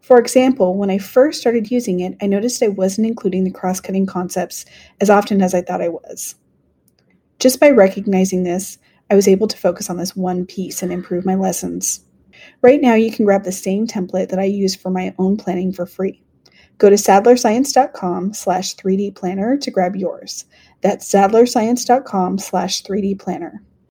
For 0.07 0.17
example, 0.17 0.77
when 0.77 0.89
I 0.89 0.99
first 0.99 1.41
started 1.41 1.69
using 1.69 1.99
it, 1.99 2.15
I 2.21 2.27
noticed 2.27 2.63
I 2.63 2.69
wasn't 2.69 3.07
including 3.07 3.43
the 3.43 3.51
cross 3.51 3.81
cutting 3.81 4.05
concepts 4.05 4.63
as 5.01 5.09
often 5.09 5.41
as 5.41 5.53
I 5.53 5.61
thought 5.61 5.81
I 5.81 5.89
was. 5.89 6.35
Just 7.39 7.59
by 7.59 7.71
recognizing 7.71 8.43
this, 8.43 8.77
I 9.11 9.15
was 9.15 9.27
able 9.27 9.49
to 9.49 9.57
focus 9.57 9.89
on 9.89 9.97
this 9.97 10.15
one 10.15 10.45
piece 10.45 10.81
and 10.81 10.93
improve 10.93 11.25
my 11.25 11.35
lessons. 11.35 12.05
Right 12.61 12.79
now, 12.79 12.93
you 12.93 13.11
can 13.11 13.25
grab 13.25 13.43
the 13.43 13.51
same 13.51 13.85
template 13.85 14.29
that 14.29 14.39
I 14.39 14.45
use 14.45 14.77
for 14.77 14.89
my 14.89 15.13
own 15.19 15.35
planning 15.35 15.73
for 15.73 15.85
free. 15.85 16.23
Go 16.77 16.89
to 16.89 16.95
sadlerscience.com 16.95 18.33
slash 18.33 18.77
3D 18.77 19.13
planner 19.13 19.57
to 19.57 19.69
grab 19.69 19.97
yours. 19.97 20.45
That's 20.79 21.11
sadlerscience.com 21.11 22.37
slash 22.37 22.81
3D 22.81 23.19
planner. 23.19 23.61